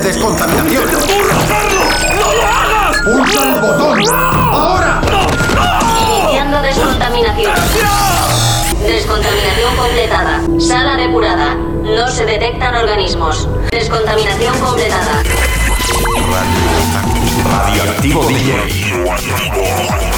de 0.00 0.08
descontaminación. 0.08 0.84
¡No 0.84 2.32
lo 2.34 2.42
hagas! 2.42 2.98
¡Pulsa 3.04 3.54
el 3.54 3.60
botón! 3.60 4.02
¡Ahora! 4.14 5.00
Iniciando 6.20 6.62
descontaminación. 6.62 7.52
Descontaminación 8.86 9.76
completada. 9.76 10.40
Sala 10.60 10.96
depurada. 10.96 11.54
No 11.54 12.08
se 12.08 12.24
detectan 12.26 12.76
organismos. 12.76 13.48
Descontaminación 13.70 14.58
completada. 14.60 15.22
Radioactivo 17.50 18.24
DJ. 18.26 20.17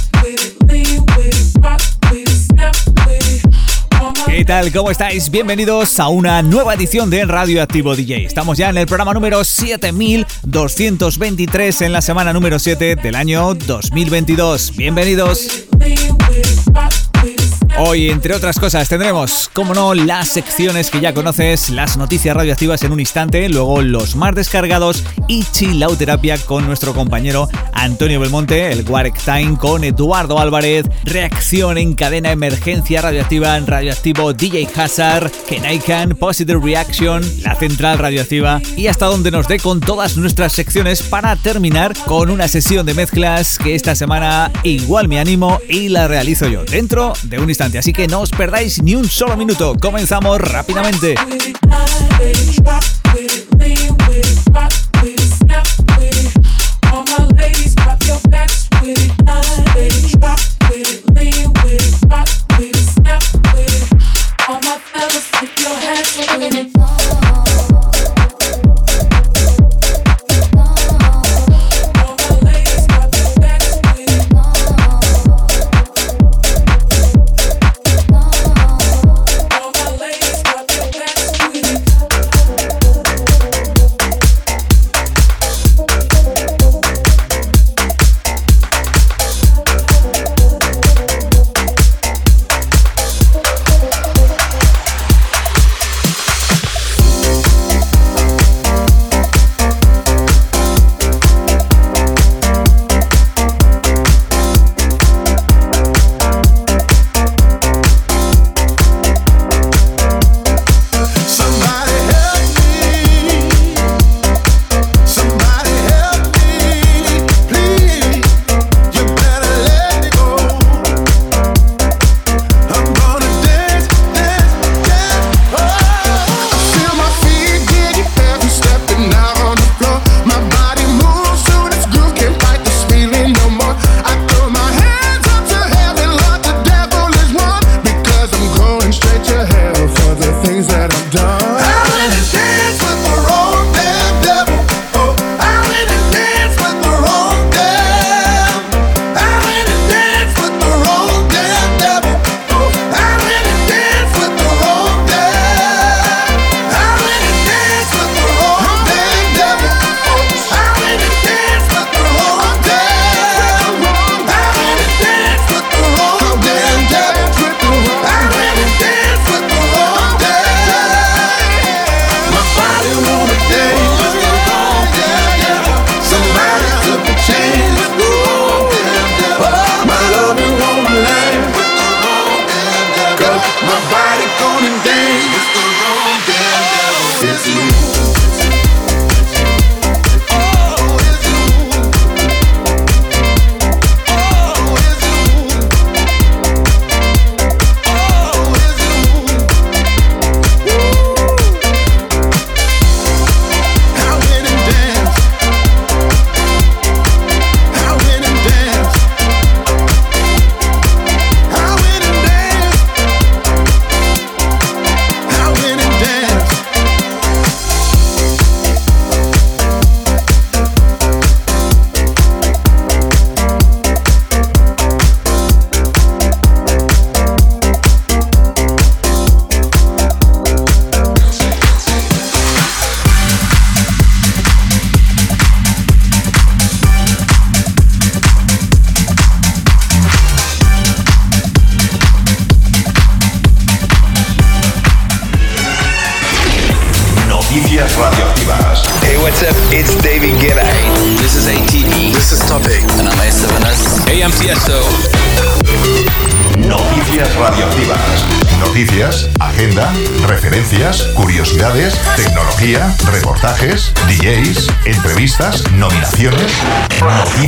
tal? 4.51 4.71
¿Cómo 4.73 4.91
estáis? 4.91 5.31
Bienvenidos 5.31 5.97
a 6.01 6.09
una 6.09 6.41
nueva 6.41 6.73
edición 6.73 7.09
de 7.09 7.23
Radioactivo 7.23 7.95
DJ. 7.95 8.25
Estamos 8.25 8.57
ya 8.57 8.69
en 8.69 8.75
el 8.75 8.85
programa 8.85 9.13
número 9.13 9.45
7223 9.45 11.81
en 11.83 11.93
la 11.93 12.01
semana 12.01 12.33
número 12.33 12.59
7 12.59 12.97
del 12.97 13.15
año 13.15 13.53
2022. 13.53 14.75
Bienvenidos. 14.75 15.70
Hoy, 17.83 18.11
entre 18.11 18.35
otras 18.35 18.59
cosas, 18.59 18.87
tendremos, 18.87 19.49
como 19.53 19.73
no, 19.73 19.95
las 19.95 20.29
secciones 20.29 20.91
que 20.91 21.01
ya 21.01 21.15
conoces, 21.15 21.71
las 21.71 21.97
noticias 21.97 22.35
radioactivas 22.35 22.83
en 22.83 22.91
un 22.91 22.99
instante, 22.99 23.49
luego 23.49 23.81
los 23.81 24.15
más 24.15 24.35
descargados 24.35 25.03
y 25.27 25.43
chilauterapia 25.45 26.37
con 26.37 26.67
nuestro 26.67 26.93
compañero 26.93 27.49
Antonio 27.73 28.19
Belmonte, 28.19 28.71
el 28.71 28.87
Warek 28.87 29.17
Time 29.23 29.57
con 29.57 29.83
Eduardo 29.83 30.37
Álvarez, 30.37 30.85
reacción 31.05 31.79
en 31.79 31.95
cadena 31.95 32.31
emergencia 32.31 33.01
radioactiva 33.01 33.57
en 33.57 33.65
radioactivo 33.65 34.31
DJ 34.31 34.69
Hazard, 34.75 35.31
Kenaikan, 35.47 36.11
Positive 36.11 36.59
Reaction, 36.63 37.23
la 37.41 37.55
central 37.55 37.97
radioactiva 37.97 38.61
y 38.77 38.87
hasta 38.87 39.07
donde 39.07 39.31
nos 39.31 39.47
dé 39.47 39.57
con 39.57 39.79
todas 39.79 40.17
nuestras 40.17 40.53
secciones 40.53 41.01
para 41.01 41.35
terminar 41.35 41.95
con 42.05 42.29
una 42.29 42.47
sesión 42.47 42.85
de 42.85 42.93
mezclas 42.93 43.57
que 43.57 43.73
esta 43.73 43.95
semana 43.95 44.51
igual 44.61 45.07
me 45.07 45.19
animo 45.19 45.59
y 45.67 45.89
la 45.89 46.07
realizo 46.07 46.47
yo 46.47 46.63
dentro 46.63 47.13
de 47.23 47.39
un 47.39 47.49
instante. 47.49 47.70
Así 47.79 47.93
que 47.93 48.07
no 48.07 48.21
os 48.21 48.29
perdáis 48.29 48.81
ni 48.81 48.95
un 48.95 49.07
solo 49.07 49.37
minuto. 49.37 49.75
Comenzamos 49.79 50.39
rápidamente. 50.39 51.15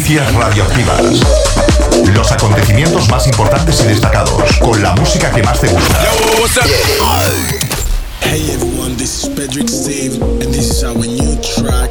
Noticias 0.04 0.36
radioactivas. 0.36 1.02
Los 2.14 2.30
acontecimientos 2.30 3.10
más 3.10 3.26
importantes 3.26 3.80
y 3.86 3.88
destacados, 3.88 4.58
con 4.60 4.84
la 4.84 4.94
música 4.96 5.32
que 5.32 5.42
más 5.42 5.62
te 5.62 5.70
gusta. 5.70 5.98
Hey 8.20 8.52
everyone, 8.54 8.98
this 8.98 9.24
is 9.24 9.30
Pedrick 9.30 9.70
Steve, 9.70 10.22
and 10.22 10.54
this 10.54 10.72
is 10.72 10.84
our 10.84 10.98
new 10.98 11.40
track. 11.40 11.90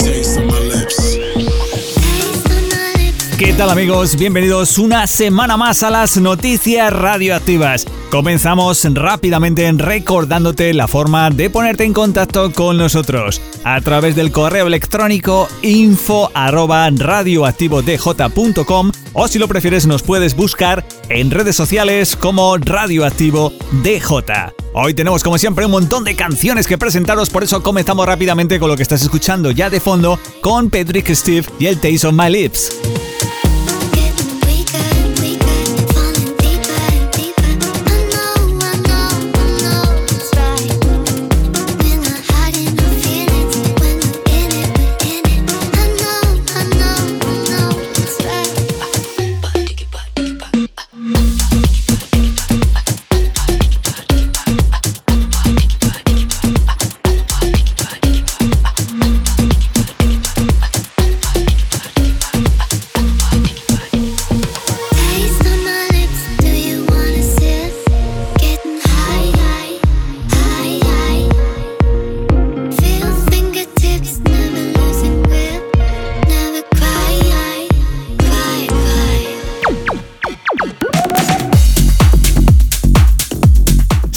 Taste 0.00 0.38
on 0.38 0.48
my 0.48 0.60
lips. 0.60 1.18
¿Qué 3.38 3.54
tal 3.54 3.70
amigos? 3.70 4.16
Bienvenidos 4.16 4.76
una 4.76 5.06
semana 5.06 5.56
más 5.56 5.82
a 5.82 5.88
las 5.88 6.18
noticias 6.18 6.92
radioactivas. 6.92 7.86
Comenzamos 8.10 8.84
rápidamente 8.92 9.72
recordándote 9.72 10.74
la 10.74 10.86
forma 10.86 11.30
de 11.30 11.48
ponerte 11.48 11.84
en 11.84 11.94
contacto 11.94 12.52
con 12.52 12.76
nosotros 12.76 13.40
a 13.74 13.80
través 13.82 14.16
del 14.16 14.32
correo 14.32 14.66
electrónico 14.66 15.46
info 15.60 16.30
radioactivodj.com 16.34 18.92
o 19.12 19.28
si 19.28 19.38
lo 19.38 19.46
prefieres 19.46 19.86
nos 19.86 20.02
puedes 20.02 20.34
buscar 20.34 20.86
en 21.10 21.30
redes 21.30 21.56
sociales 21.56 22.16
como 22.16 22.56
Radioactivo 22.56 23.52
DJ. 23.82 24.54
Hoy 24.72 24.94
tenemos 24.94 25.22
como 25.22 25.36
siempre 25.36 25.66
un 25.66 25.72
montón 25.72 26.04
de 26.04 26.16
canciones 26.16 26.66
que 26.66 26.78
presentaros, 26.78 27.28
por 27.28 27.44
eso 27.44 27.62
comenzamos 27.62 28.06
rápidamente 28.06 28.58
con 28.58 28.70
lo 28.70 28.76
que 28.76 28.82
estás 28.82 29.02
escuchando 29.02 29.50
ya 29.50 29.68
de 29.68 29.80
fondo 29.80 30.18
con 30.40 30.70
Pedrick 30.70 31.10
Steve 31.10 31.44
y 31.58 31.66
el 31.66 31.78
Taste 31.78 32.06
on 32.06 32.16
My 32.16 32.30
Lips. 32.30 32.72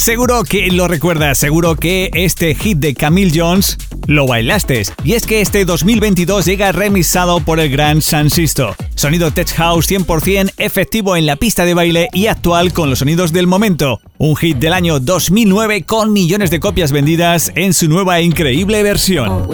Seguro 0.02 0.42
que 0.42 0.68
lo 0.72 0.88
recuerdas, 0.88 1.38
seguro 1.38 1.76
que 1.76 2.10
este 2.14 2.56
hit 2.56 2.78
de 2.78 2.92
Camille 2.92 3.40
Jones 3.40 3.78
lo 4.08 4.26
bailaste. 4.26 4.82
Y 5.04 5.12
es 5.12 5.26
que 5.26 5.40
este 5.40 5.64
2022 5.64 6.44
llega 6.44 6.72
remixado 6.72 7.38
por 7.38 7.60
el 7.60 7.70
gran 7.70 8.02
San 8.02 8.28
Sisto. 8.28 8.74
Sonido 8.96 9.30
Tech 9.30 9.54
House 9.54 9.88
100% 9.88 10.54
efectivo 10.58 11.14
en 11.14 11.24
la 11.24 11.36
pista 11.36 11.64
de 11.64 11.74
baile 11.74 12.08
y 12.12 12.26
actual 12.26 12.72
con 12.72 12.90
los 12.90 12.98
sonidos 12.98 13.32
del 13.32 13.46
momento. 13.46 14.00
Un 14.18 14.34
hit 14.34 14.56
del 14.56 14.72
año 14.72 14.98
2009 14.98 15.84
con 15.84 16.12
millones 16.12 16.50
de 16.50 16.58
copias 16.58 16.90
vendidas 16.90 17.52
en 17.54 17.72
su 17.72 17.88
nueva 17.88 18.20
increíble 18.20 18.82
versión. 18.82 19.46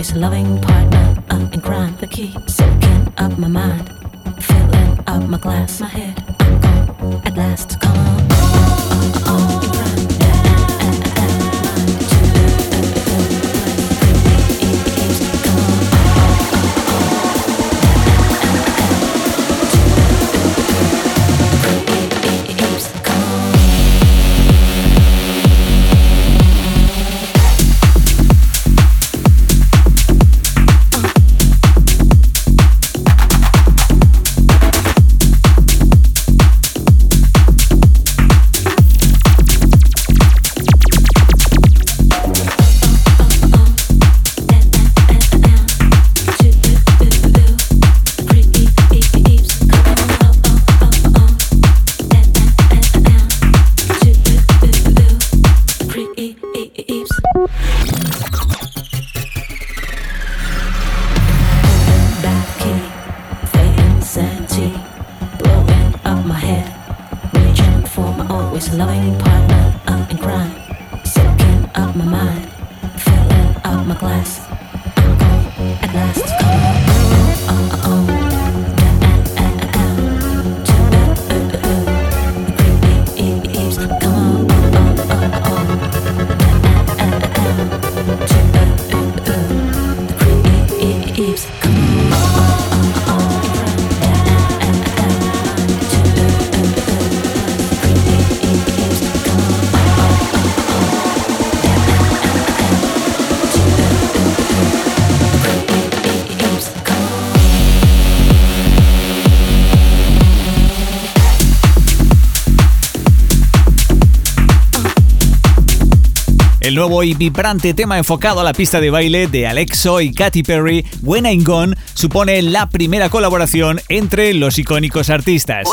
Nuevo 116.79 117.03
y 117.03 117.13
vibrante 117.13 117.75
tema 117.75 117.99
enfocado 117.99 118.39
a 118.39 118.45
la 118.45 118.53
pista 118.53 118.81
de 118.81 118.91
baile 118.91 119.27
de 119.27 119.49
Alexo 119.49 120.01
y 120.01 120.13
Katy 120.13 120.45
Perry, 120.45 120.87
When 121.03 121.27
I'm 121.27 121.43
Gone, 121.43 121.75
supone 121.93 122.41
la 122.41 122.69
primera 122.69 123.09
colaboración 123.09 123.81
entre 123.89 124.33
los 124.33 124.59
icónicos 124.61 125.11
artistas. 125.11 125.67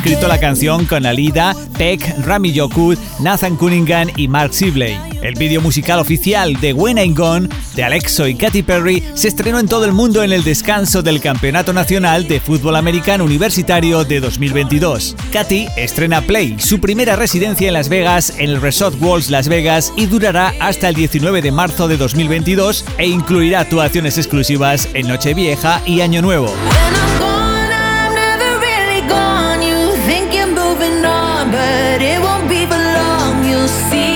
Escrito 0.00 0.28
la 0.28 0.40
canción 0.40 0.86
con 0.86 1.04
Alida, 1.04 1.54
Peck, 1.76 2.24
Rami 2.24 2.52
Yokud, 2.52 2.96
Nathan 3.18 3.54
Cunningham 3.56 4.08
y 4.16 4.28
Mark 4.28 4.54
Sibley. 4.54 4.98
El 5.20 5.34
vídeo 5.34 5.60
musical 5.60 5.98
oficial 5.98 6.58
de 6.58 6.72
When 6.72 6.96
I'm 6.96 7.14
Gone 7.14 7.50
de 7.74 7.84
Alexo 7.84 8.26
y 8.26 8.34
Katy 8.34 8.62
Perry 8.62 9.04
se 9.12 9.28
estrenó 9.28 9.58
en 9.58 9.68
todo 9.68 9.84
el 9.84 9.92
mundo 9.92 10.22
en 10.22 10.32
el 10.32 10.42
descanso 10.42 11.02
del 11.02 11.20
Campeonato 11.20 11.74
Nacional 11.74 12.26
de 12.26 12.40
Fútbol 12.40 12.76
Americano 12.76 13.24
Universitario 13.24 14.04
de 14.04 14.20
2022. 14.20 15.16
Katy 15.34 15.68
estrena 15.76 16.22
Play, 16.22 16.58
su 16.58 16.80
primera 16.80 17.14
residencia 17.14 17.68
en 17.68 17.74
Las 17.74 17.90
Vegas 17.90 18.32
en 18.38 18.48
el 18.48 18.62
Resort 18.62 18.96
Walls 19.02 19.28
Las 19.28 19.48
Vegas 19.48 19.92
y 19.96 20.06
durará 20.06 20.54
hasta 20.60 20.88
el 20.88 20.94
19 20.94 21.42
de 21.42 21.52
marzo 21.52 21.88
de 21.88 21.98
2022 21.98 22.86
e 22.96 23.06
incluirá 23.06 23.60
actuaciones 23.60 24.16
exclusivas 24.16 24.88
en 24.94 25.08
Nochevieja 25.08 25.82
y 25.84 26.00
Año 26.00 26.22
Nuevo. 26.22 26.50
see 33.70 34.09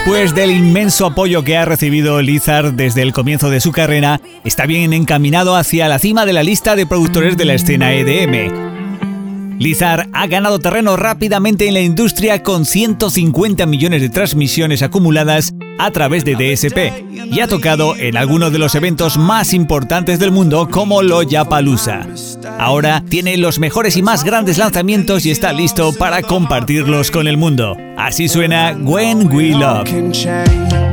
Después 0.00 0.34
del 0.34 0.50
inmenso 0.50 1.04
apoyo 1.04 1.44
que 1.44 1.58
ha 1.58 1.66
recibido 1.66 2.22
Lizard 2.22 2.72
desde 2.72 3.02
el 3.02 3.12
comienzo 3.12 3.50
de 3.50 3.60
su 3.60 3.70
carrera, 3.70 4.18
está 4.44 4.64
bien 4.64 4.94
encaminado 4.94 5.56
hacia 5.56 5.88
la 5.88 5.98
cima 5.98 6.24
de 6.24 6.32
la 6.32 6.42
lista 6.42 6.74
de 6.74 6.86
productores 6.86 7.36
de 7.36 7.44
la 7.44 7.52
escena 7.52 7.92
EDM. 7.92 9.58
Lizard 9.58 10.08
ha 10.14 10.26
ganado 10.26 10.58
terreno 10.58 10.96
rápidamente 10.96 11.68
en 11.68 11.74
la 11.74 11.80
industria 11.80 12.42
con 12.42 12.64
150 12.64 13.66
millones 13.66 14.00
de 14.00 14.08
transmisiones 14.08 14.82
acumuladas 14.82 15.52
a 15.84 15.90
través 15.90 16.24
de 16.24 16.34
DSP 16.34 17.32
y 17.32 17.40
ha 17.40 17.46
tocado 17.46 17.96
en 17.96 18.16
algunos 18.16 18.52
de 18.52 18.58
los 18.58 18.74
eventos 18.74 19.16
más 19.16 19.54
importantes 19.54 20.18
del 20.18 20.30
mundo 20.30 20.68
como 20.70 21.02
Lollapalooza. 21.02 22.06
Ahora 22.58 23.02
tiene 23.08 23.36
los 23.36 23.58
mejores 23.58 23.96
y 23.96 24.02
más 24.02 24.24
grandes 24.24 24.58
lanzamientos 24.58 25.24
y 25.24 25.30
está 25.30 25.52
listo 25.52 25.92
para 25.92 26.22
compartirlos 26.22 27.10
con 27.10 27.28
el 27.28 27.36
mundo. 27.36 27.76
Así 27.96 28.28
suena 28.28 28.76
When 28.78 29.32
We 29.32 29.50
Love. 29.50 30.89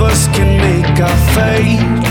Us 0.00 0.28
can 0.28 0.56
make 0.56 1.00
our 1.00 1.34
fate. 1.34 2.09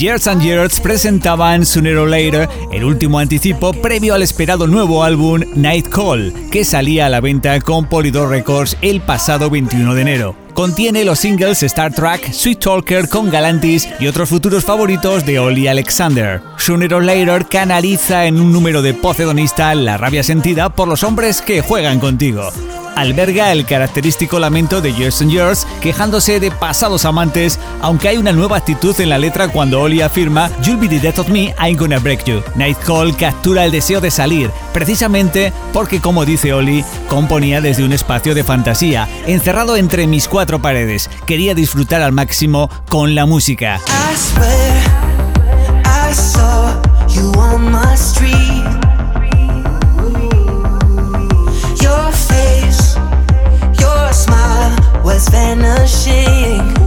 Years 0.00 0.26
and 0.28 0.40
Years 0.42 0.80
presentaban 0.80 1.66
Sooner 1.66 1.98
or 1.98 2.08
Later, 2.08 2.48
el 2.72 2.84
último 2.84 3.18
anticipo 3.18 3.74
previo 3.74 4.14
al 4.14 4.22
esperado 4.22 4.66
nuevo 4.66 5.04
álbum 5.04 5.42
Night 5.54 5.88
Call, 5.88 6.32
que 6.50 6.64
salía 6.64 7.04
a 7.04 7.08
la 7.10 7.20
venta 7.20 7.60
con 7.60 7.86
Polydor 7.86 8.30
Records 8.30 8.78
el 8.80 9.02
pasado 9.02 9.50
21 9.50 9.94
de 9.94 10.00
enero. 10.00 10.36
Contiene 10.54 11.04
los 11.04 11.18
singles 11.18 11.62
Star 11.62 11.92
Trek, 11.92 12.32
Sweet 12.32 12.60
Talker 12.60 13.10
con 13.10 13.28
Galantis 13.28 13.90
y 14.00 14.06
otros 14.06 14.30
futuros 14.30 14.64
favoritos 14.64 15.26
de 15.26 15.38
Ollie 15.38 15.68
Alexander. 15.68 16.40
Sooner 16.56 16.94
or 16.94 17.04
Later 17.04 17.44
canaliza 17.46 18.24
en 18.24 18.40
un 18.40 18.54
número 18.54 18.80
de 18.80 18.96
hedonista 19.18 19.74
la 19.74 19.98
rabia 19.98 20.22
sentida 20.22 20.70
por 20.70 20.88
los 20.88 21.02
hombres 21.02 21.42
que 21.42 21.60
juegan 21.60 22.00
contigo 22.00 22.50
alberga 22.96 23.52
el 23.52 23.66
característico 23.66 24.38
lamento 24.38 24.80
de 24.80 24.92
Years 24.92 25.20
and 25.22 25.30
Years, 25.30 25.66
quejándose 25.80 26.40
de 26.40 26.50
pasados 26.50 27.04
amantes, 27.04 27.58
aunque 27.80 28.08
hay 28.08 28.16
una 28.16 28.32
nueva 28.32 28.56
actitud 28.56 28.98
en 29.00 29.08
la 29.08 29.18
letra 29.18 29.48
cuando 29.48 29.80
Oli 29.80 30.02
afirma 30.02 30.50
You'll 30.62 30.78
be 30.78 30.88
the 30.88 30.98
death 30.98 31.18
of 31.18 31.28
me, 31.28 31.54
I'm 31.58 31.76
gonna 31.76 31.98
break 31.98 32.24
you. 32.24 32.42
Nightcall 32.54 33.16
captura 33.16 33.64
el 33.64 33.72
deseo 33.72 34.00
de 34.00 34.10
salir, 34.10 34.50
precisamente 34.72 35.52
porque, 35.72 36.00
como 36.00 36.24
dice 36.24 36.52
Oli, 36.52 36.84
componía 37.08 37.60
desde 37.60 37.84
un 37.84 37.92
espacio 37.92 38.34
de 38.34 38.44
fantasía, 38.44 39.08
encerrado 39.26 39.76
entre 39.76 40.06
mis 40.06 40.28
cuatro 40.28 40.60
paredes. 40.60 41.10
Quería 41.26 41.54
disfrutar 41.54 42.02
al 42.02 42.12
máximo 42.12 42.70
con 42.88 43.14
la 43.14 43.26
música. 43.26 43.80
Was 55.12 55.28
vanishing. 55.28 56.79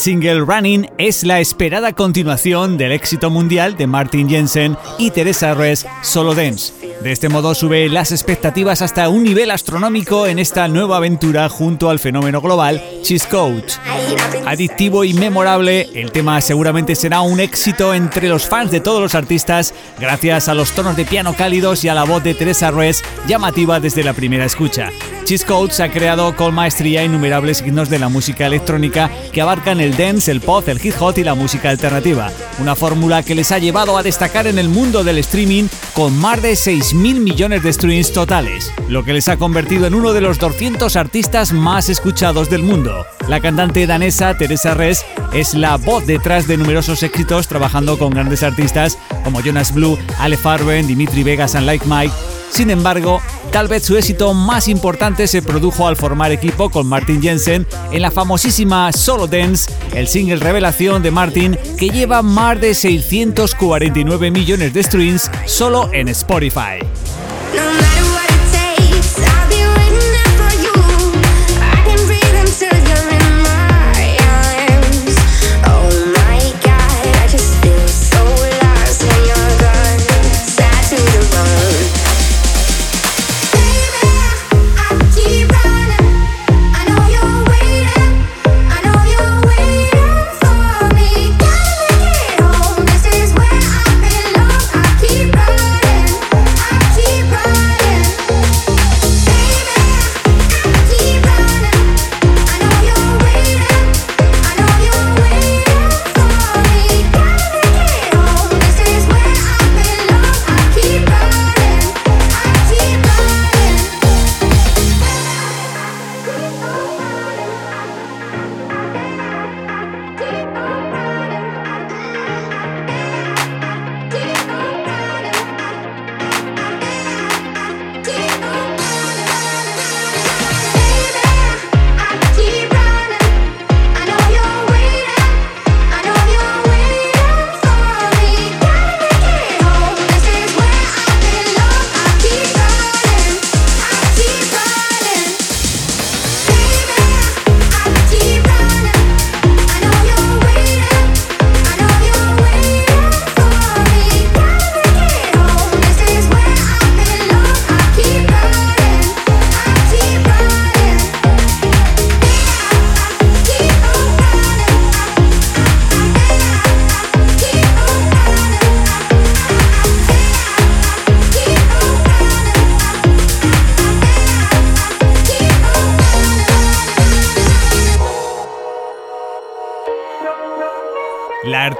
Single 0.00 0.40
Running 0.46 0.88
es 0.96 1.24
la 1.24 1.40
esperada 1.40 1.92
continuación 1.92 2.78
del 2.78 2.92
éxito 2.92 3.28
mundial 3.28 3.76
de 3.76 3.86
Martin 3.86 4.30
Jensen 4.30 4.78
y 4.98 5.10
Teresa 5.10 5.52
Res 5.52 5.86
Solo 6.00 6.34
Dance. 6.34 6.72
De 7.02 7.12
este 7.12 7.28
modo 7.28 7.54
sube 7.54 7.86
las 7.90 8.10
expectativas 8.10 8.80
hasta 8.80 9.10
un 9.10 9.24
nivel 9.24 9.50
astronómico 9.50 10.26
en 10.26 10.38
esta 10.38 10.68
nueva 10.68 10.96
aventura 10.96 11.50
junto 11.50 11.90
al 11.90 11.98
fenómeno 11.98 12.40
global 12.40 12.82
Cheese 13.02 13.26
Coach. 13.26 13.74
Adictivo 14.46 15.04
y 15.04 15.12
memorable, 15.12 15.90
el 15.94 16.10
tema 16.12 16.40
seguramente 16.40 16.94
será 16.94 17.20
un 17.20 17.38
éxito 17.38 17.92
entre 17.92 18.30
los 18.30 18.48
fans 18.48 18.70
de 18.70 18.80
todos 18.80 19.02
los 19.02 19.14
artistas 19.14 19.74
gracias 19.98 20.48
a 20.48 20.54
los 20.54 20.72
tonos 20.72 20.96
de 20.96 21.04
piano 21.04 21.34
cálidos 21.34 21.84
y 21.84 21.88
a 21.88 21.94
la 21.94 22.04
voz 22.04 22.24
de 22.24 22.32
Teresa 22.32 22.70
Res 22.70 23.04
llamativa 23.28 23.80
desde 23.80 24.02
la 24.02 24.14
primera 24.14 24.46
escucha. 24.46 24.90
Cheese 25.30 25.80
ha 25.80 25.92
creado 25.92 26.34
con 26.34 26.52
maestría 26.52 27.04
innumerables 27.04 27.58
signos 27.58 27.88
de 27.88 28.00
la 28.00 28.08
música 28.08 28.46
electrónica 28.46 29.08
que 29.32 29.40
abarcan 29.40 29.80
el 29.80 29.96
dance, 29.96 30.28
el 30.28 30.40
pop, 30.40 30.68
el 30.68 30.84
hip 30.84 30.94
hop 30.98 31.16
y 31.18 31.22
la 31.22 31.36
música 31.36 31.70
alternativa. 31.70 32.32
Una 32.58 32.74
fórmula 32.74 33.22
que 33.22 33.36
les 33.36 33.52
ha 33.52 33.58
llevado 33.58 33.96
a 33.96 34.02
destacar 34.02 34.48
en 34.48 34.58
el 34.58 34.68
mundo 34.68 35.04
del 35.04 35.18
streaming 35.18 35.68
con 35.94 36.18
más 36.18 36.42
de 36.42 36.54
6.000 36.54 37.20
millones 37.20 37.62
de 37.62 37.72
streams 37.72 38.12
totales, 38.12 38.72
lo 38.88 39.04
que 39.04 39.12
les 39.12 39.28
ha 39.28 39.36
convertido 39.36 39.86
en 39.86 39.94
uno 39.94 40.12
de 40.12 40.20
los 40.20 40.40
200 40.40 40.96
artistas 40.96 41.52
más 41.52 41.88
escuchados 41.88 42.50
del 42.50 42.64
mundo. 42.64 43.06
La 43.28 43.38
cantante 43.38 43.86
danesa 43.86 44.36
Teresa 44.36 44.74
Res 44.74 45.06
es 45.32 45.54
la 45.54 45.76
voz 45.76 46.08
detrás 46.08 46.48
de 46.48 46.56
numerosos 46.56 47.04
éxitos 47.04 47.46
trabajando 47.46 48.00
con 48.00 48.10
grandes 48.10 48.42
artistas 48.42 48.98
como 49.22 49.40
Jonas 49.42 49.72
Blue, 49.72 49.96
Ale 50.18 50.36
Farben, 50.36 50.88
Dimitri 50.88 51.22
Vegas 51.22 51.54
and 51.54 51.66
Like 51.66 51.86
Mike. 51.86 52.39
Sin 52.50 52.70
embargo, 52.70 53.22
tal 53.52 53.68
vez 53.68 53.84
su 53.84 53.96
éxito 53.96 54.34
más 54.34 54.68
importante 54.68 55.26
se 55.26 55.40
produjo 55.40 55.86
al 55.86 55.96
formar 55.96 56.32
equipo 56.32 56.68
con 56.68 56.86
Martin 56.86 57.22
Jensen 57.22 57.66
en 57.92 58.02
la 58.02 58.10
famosísima 58.10 58.92
Solo 58.92 59.26
Dance, 59.26 59.72
el 59.94 60.08
single 60.08 60.36
revelación 60.36 61.02
de 61.02 61.10
Martin 61.10 61.58
que 61.78 61.88
lleva 61.88 62.22
más 62.22 62.60
de 62.60 62.74
649 62.74 64.30
millones 64.30 64.74
de 64.74 64.82
streams 64.82 65.30
solo 65.46 65.90
en 65.92 66.08
Spotify. 66.08 66.80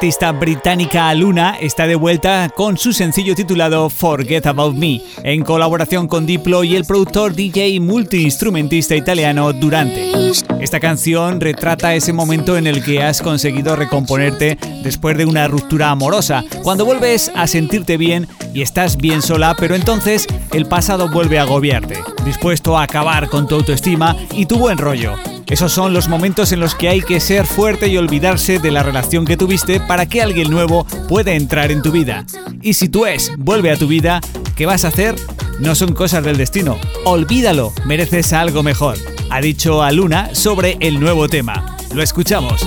Artista 0.01 0.33
británica 0.33 1.13
Luna 1.13 1.59
está 1.61 1.87
de 1.87 1.95
vuelta 1.95 2.49
con 2.57 2.79
su 2.79 2.95
sencillo 2.95 3.35
titulado 3.35 3.91
Forget 3.91 4.47
About 4.47 4.75
Me, 4.75 5.03
en 5.25 5.45
colaboración 5.45 6.09
con 6.09 6.25
Diplo 6.25 6.65
y 6.65 6.75
el 6.75 6.87
productor 6.87 7.35
DJ 7.35 7.79
multiinstrumentista 7.81 8.97
italiano 8.97 9.53
Durante. 9.53 10.11
Esta 10.59 10.81
canción 10.81 11.39
retrata 11.39 11.95
ese 11.95 12.15
momento 12.15 12.57
en 12.57 12.67
el 12.67 12.83
que 12.83 13.03
has 13.03 13.21
conseguido 13.21 13.77
recomponerte 13.77 14.57
después 14.83 15.19
de 15.19 15.27
una 15.27 15.49
ruptura 15.49 15.91
amorosa, 15.91 16.45
cuando 16.63 16.87
vuelves 16.87 17.31
a 17.35 17.47
sentirte 17.47 17.99
bien 17.99 18.27
y 18.55 18.63
estás 18.63 18.97
bien 18.97 19.21
sola, 19.21 19.55
pero 19.59 19.75
entonces 19.75 20.27
el 20.55 20.65
pasado 20.65 21.11
vuelve 21.11 21.39
a 21.39 21.43
agobiarte, 21.43 21.99
dispuesto 22.25 22.79
a 22.79 22.85
acabar 22.85 23.29
con 23.29 23.47
tu 23.47 23.57
autoestima 23.57 24.17
y 24.33 24.47
tu 24.47 24.57
buen 24.57 24.79
rollo. 24.79 25.40
Esos 25.51 25.73
son 25.73 25.93
los 25.93 26.09
momentos 26.09 26.53
en 26.53 26.61
los 26.61 26.77
que 26.77 26.89
hay 26.89 27.01
que 27.01 27.19
ser 27.19 27.45
fuerte 27.45 27.89
y 27.89 27.99
olvidarse 27.99 28.61
de 28.61 28.71
la 28.71 28.85
relación 28.85 29.25
que 29.25 29.37
tuviste 29.37 29.81
para 29.81 30.07
que 30.07 30.23
alguien 30.23 30.49
nuevo 30.49 30.87
pueda 31.09 31.33
entrar 31.33 31.73
en 31.73 31.83
tu 31.83 31.91
vida. 31.91 32.25
Y 32.63 32.75
si 32.75 32.89
tú 32.89 33.05
es, 33.05 33.33
vuelve 33.37 33.73
a 33.73 33.77
tu 33.77 33.89
vida, 33.89 34.21
¿qué 34.55 34.65
vas 34.65 34.85
a 34.85 34.89
hacer? 34.89 35.17
No 35.59 35.75
son 35.75 35.93
cosas 35.93 36.25
del 36.25 36.37
destino. 36.37 36.79
Olvídalo, 37.05 37.73
mereces 37.85 38.33
algo 38.33 38.63
mejor. 38.63 38.97
Ha 39.29 39.41
dicho 39.41 39.83
a 39.83 39.91
Luna 39.91 40.35
sobre 40.35 40.77
el 40.81 41.01
nuevo 41.01 41.29
tema. 41.29 41.77
Lo 41.95 42.03
escuchamos. 42.03 42.65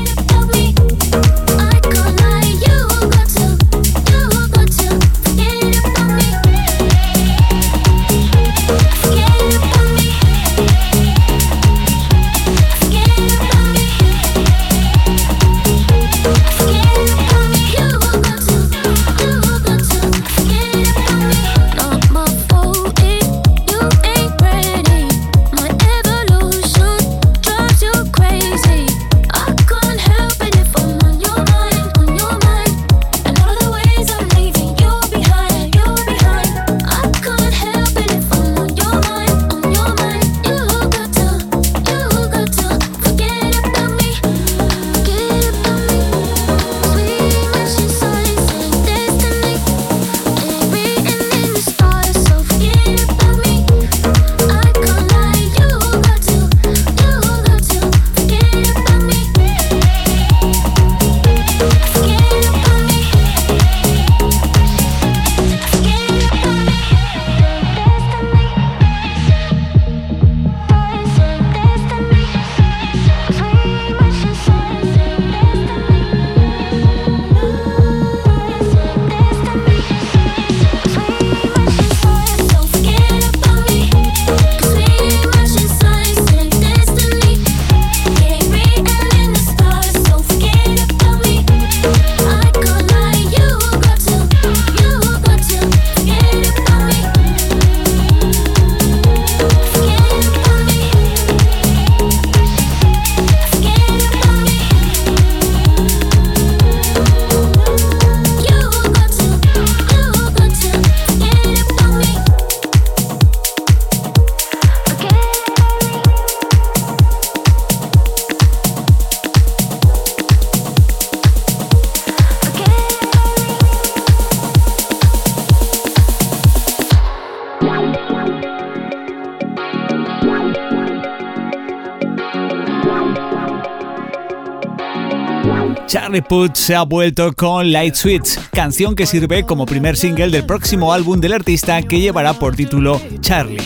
Puth 136.34 136.56
se 136.56 136.74
ha 136.74 136.82
vuelto 136.82 137.32
con 137.34 137.72
Light 137.72 137.93
Switch, 137.93 138.39
canción 138.50 138.96
que 138.96 139.06
sirve 139.06 139.43
como 139.43 139.67
primer 139.67 139.96
single 139.96 140.32
del 140.32 140.48
próximo 140.48 140.91
álbum 140.91 141.22
del 141.22 141.32
artista 141.32 141.80
que 141.84 142.00
llevará 142.00 142.34
por 142.34 142.56
título 142.56 143.00
Charlie. 143.19 143.62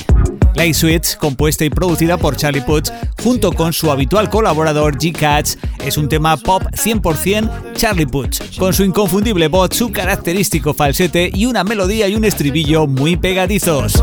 Light 0.53 0.75
Switch, 0.75 1.15
compuesta 1.15 1.63
y 1.63 1.69
producida 1.69 2.17
por 2.17 2.36
Charlie 2.36 2.60
Puth, 2.60 2.89
junto 3.23 3.53
con 3.53 3.71
su 3.71 3.89
habitual 3.89 4.30
colaborador 4.30 4.97
G-Cats, 4.97 5.58
es 5.86 5.97
un 5.97 6.10
tema 6.10 6.36
pop 6.36 6.62
100% 6.73 7.71
Charlie 7.71 8.06
Puth, 8.06 8.58
con 8.58 8.73
su 8.73 8.84
inconfundible 8.84 9.47
voz, 9.47 9.69
su 9.71 9.89
característico 9.93 10.73
falsete 10.73 11.32
y 11.34 11.45
una 11.45 11.63
melodía 11.63 12.10
y 12.10 12.15
un 12.15 12.25
estribillo 12.25 12.86
muy 12.86 13.15
pegadizos. 13.15 13.93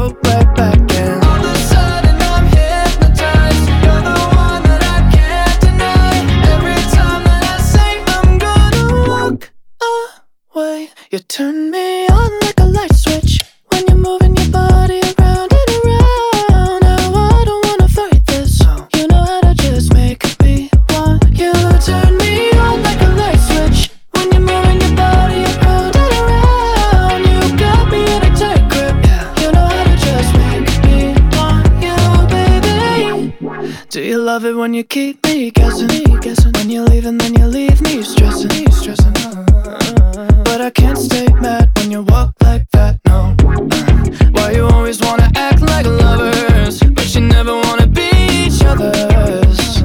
Turn 11.28 11.70
me 11.70 12.06
on 12.08 12.40
like 12.40 12.58
a 12.60 12.66
light 12.66 12.94
switch 12.94 13.40
when 13.68 13.86
you're 13.86 13.96
moving 13.96 14.36
your 14.36 14.50
body 14.50 15.00
around 15.18 15.52
and 15.52 15.70
around. 15.84 16.80
Now 16.82 17.14
I 17.14 17.44
don't 17.44 17.66
wanna 17.66 17.88
fight 17.88 18.24
this. 18.26 18.60
You 18.94 19.06
know 19.08 19.24
how 19.24 19.40
to 19.40 19.54
just 19.54 19.92
make 19.94 20.22
me 20.42 20.70
want 20.90 21.24
you. 21.30 21.52
Turn 21.80 22.16
me 22.18 22.50
on 22.52 22.82
like 22.82 23.00
a 23.00 23.10
light 23.20 23.40
switch 23.48 23.90
when 24.12 24.32
you're 24.32 24.40
moving 24.40 24.80
your 24.80 24.96
body 24.96 25.44
around 25.44 25.96
and 25.96 26.14
around. 26.22 27.20
You 27.30 27.58
got 27.58 27.90
me 27.90 28.00
in 28.14 28.22
a 28.22 28.36
tight 28.36 28.64
grip. 28.72 28.96
You 29.40 29.52
know 29.52 29.68
how 29.76 29.84
to 29.84 29.96
just 30.06 30.32
make 30.42 30.68
me 30.84 30.98
want 31.36 31.66
you, 31.84 31.98
baby. 32.34 33.86
Do 33.88 34.02
you 34.02 34.18
love 34.18 34.44
it 34.44 34.54
when 34.56 34.74
you 34.74 34.84
keep 34.84 35.24
me 35.26 35.50
guessing? 35.50 35.88
guessing? 36.20 36.52
When 36.52 36.70
you 36.70 36.82
leave 36.82 37.06
and 37.06 37.20
then 37.20 37.34
you 37.34 37.46
leave 37.46 37.80
me 37.82 38.02
stressing, 38.02 38.70
stressing. 38.72 39.14
But 40.44 40.60
I 40.60 40.70
can't 40.70 40.98
stay 40.98 41.26
mad 41.40 41.70
when 41.76 41.90
you 41.90 42.02
walk 42.02 42.34
like 42.42 42.64
that, 42.72 43.00
no. 43.06 43.34
Why 44.32 44.52
you 44.52 44.66
always 44.66 45.00
wanna 45.00 45.30
act 45.34 45.60
like 45.62 45.86
lovers 45.86 46.80
But 46.80 47.14
you 47.14 47.22
never 47.22 47.54
wanna 47.54 47.86
be 47.86 48.08
each 48.46 48.62
other's? 48.62 49.82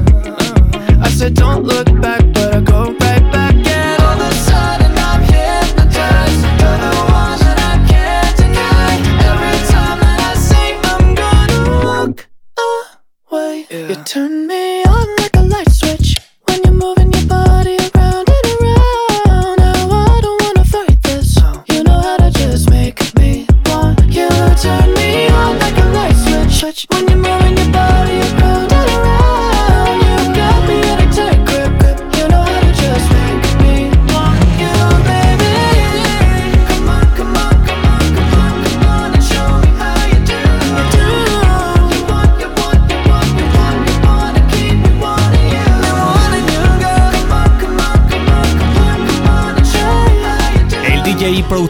I 1.06 1.08
said 1.10 1.34
don't 1.34 1.64
look 1.64 1.88
back, 2.00 2.19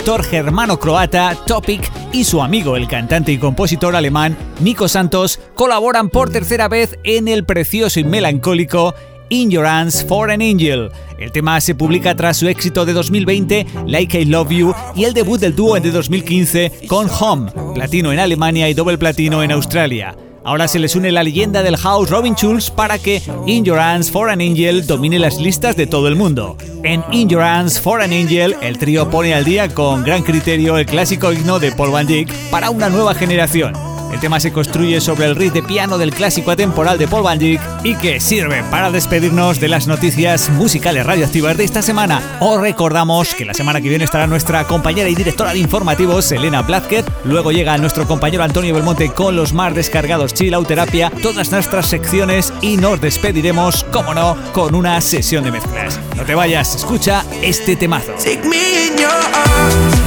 Productor 0.01 0.25
germano-croata 0.25 1.37
Topic 1.47 1.93
y 2.11 2.25
su 2.25 2.41
amigo, 2.41 2.75
el 2.75 2.89
cantante 2.89 3.33
y 3.33 3.39
compositor 3.39 3.95
alemán 3.95 4.35
Nico 4.59 4.89
Santos, 4.89 5.39
colaboran 5.55 6.09
por 6.09 6.31
tercera 6.31 6.69
vez 6.69 6.99
en 7.05 7.29
el 7.29 7.45
precioso 7.45 8.01
y 8.01 8.05
melancólico 8.05 8.95
In 9.29 9.51
Your 9.51 9.67
for 10.09 10.31
an 10.31 10.41
Angel. 10.41 10.91
El 11.19 11.33
tema 11.33 11.61
se 11.61 11.75
publica 11.75 12.15
tras 12.15 12.39
su 12.39 12.49
éxito 12.49 12.87
de 12.87 12.95
2020, 12.95 13.67
Like 13.87 14.23
I 14.23 14.25
Love 14.25 14.51
You, 14.51 14.75
y 14.97 15.05
el 15.05 15.13
debut 15.13 15.39
del 15.39 15.55
dúo 15.55 15.79
de 15.79 15.91
2015 15.91 16.87
con 16.89 17.07
Home, 17.21 17.53
platino 17.75 18.11
en 18.11 18.21
Alemania 18.21 18.71
y 18.71 18.75
doble 18.75 18.97
platino 18.97 19.43
en 19.43 19.53
Australia. 19.53 20.17
Ahora 20.43 20.69
se 20.69 20.79
les 20.79 20.97
une 20.97 21.13
la 21.13 21.23
leyenda 21.23 21.63
del 21.63 21.77
house 21.77 22.09
Robin 22.09 22.35
Schulz 22.35 22.71
para 22.71 22.99
que 22.99 23.23
In 23.47 23.65
Your 23.65 23.79
for 24.05 24.31
an 24.31 24.41
Angel 24.41 24.87
domine 24.87 25.19
las 25.19 25.39
listas 25.39 25.77
de 25.77 25.87
todo 25.87 26.09
el 26.09 26.17
mundo. 26.17 26.57
En 26.83 27.05
In 27.13 27.29
Your 27.29 27.71
for 27.83 28.01
an 28.01 28.13
Angel, 28.13 28.57
el 28.63 28.79
trío 28.79 29.11
pone 29.11 29.35
al 29.35 29.45
día 29.45 29.69
con 29.75 30.03
gran 30.03 30.23
criterio 30.23 30.79
el 30.79 30.87
clásico 30.87 31.33
himno 31.33 31.59
de 31.59 31.73
Paul 31.73 31.91
Van 31.91 32.07
Dyk 32.07 32.33
para 32.51 32.71
una 32.71 32.89
nueva 32.89 33.15
generación. 33.15 33.75
El 34.13 34.21
tema 34.21 34.41
se 34.41 34.53
construye 34.53 35.01
sobre 35.01 35.27
el 35.27 35.37
riff 35.37 35.53
de 35.53 35.63
piano 35.63 35.99
del 35.99 36.13
clásico 36.13 36.51
atemporal 36.51 36.99
de 36.99 37.09
Paul 37.09 37.23
Van 37.23 37.39
Dyk 37.39 37.61
y 37.85 37.95
que 37.95 38.21
sirve 38.21 38.63
para 38.71 38.91
despedirnos 38.91 39.61
de 39.61 39.69
las 39.69 39.87
noticias 39.87 40.51
musicales 40.51 41.07
radioactivas 41.07 41.57
de 41.57 41.65
esta 41.65 41.83
semana. 41.83 42.39
Os 42.41 42.61
recordamos 42.61 43.35
que 43.35 43.45
la 43.45 43.55
semana 43.55 43.81
que 43.81 43.89
viene 43.89 44.05
estará 44.05 44.27
nuestra 44.27 44.65
compañera 44.67 45.09
y 45.09 45.15
directora 45.15 45.53
de 45.53 45.59
informativos, 45.59 46.31
Elena 46.33 46.63
Blázquez. 46.63 47.05
Luego 47.25 47.53
llega 47.53 47.79
nuestro 47.79 48.07
compañero 48.07 48.43
Antonio 48.43 48.75
Belmonte 48.75 49.11
con 49.11 49.37
los 49.37 49.53
más 49.53 49.75
descargados 49.75 50.35
Chill 50.35 50.55
Out 50.55 50.69
Terapia, 50.69 51.11
todas 51.23 51.51
nuestras 51.51 51.87
secciones 51.87 52.53
y 52.61 52.77
nos 52.77 53.01
despediremos, 53.01 53.85
como 53.85 54.15
no, 54.15 54.37
con 54.53 54.75
una 54.75 55.01
sesión 55.01 55.45
de 55.45 55.53
mezclas. 55.53 56.01
No 56.17 56.25
te 56.25 56.35
vayas, 56.35 56.75
escucha 56.75 57.25
este 57.43 57.77
temazo. 57.77 58.13
Take. 58.13 60.00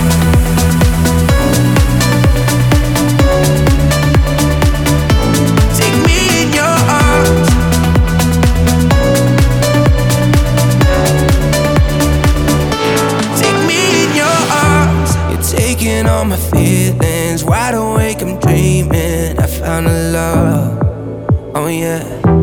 All 16.14 16.26
my 16.26 16.38
feelings. 16.38 17.44
Wide 17.44 17.74
awake, 17.74 18.22
I'm 18.22 18.40
dreaming. 18.40 19.38
I 19.40 19.48
found 19.48 19.88
a 19.88 20.12
love. 20.12 21.56
Oh 21.56 21.68
yeah. 21.68 22.43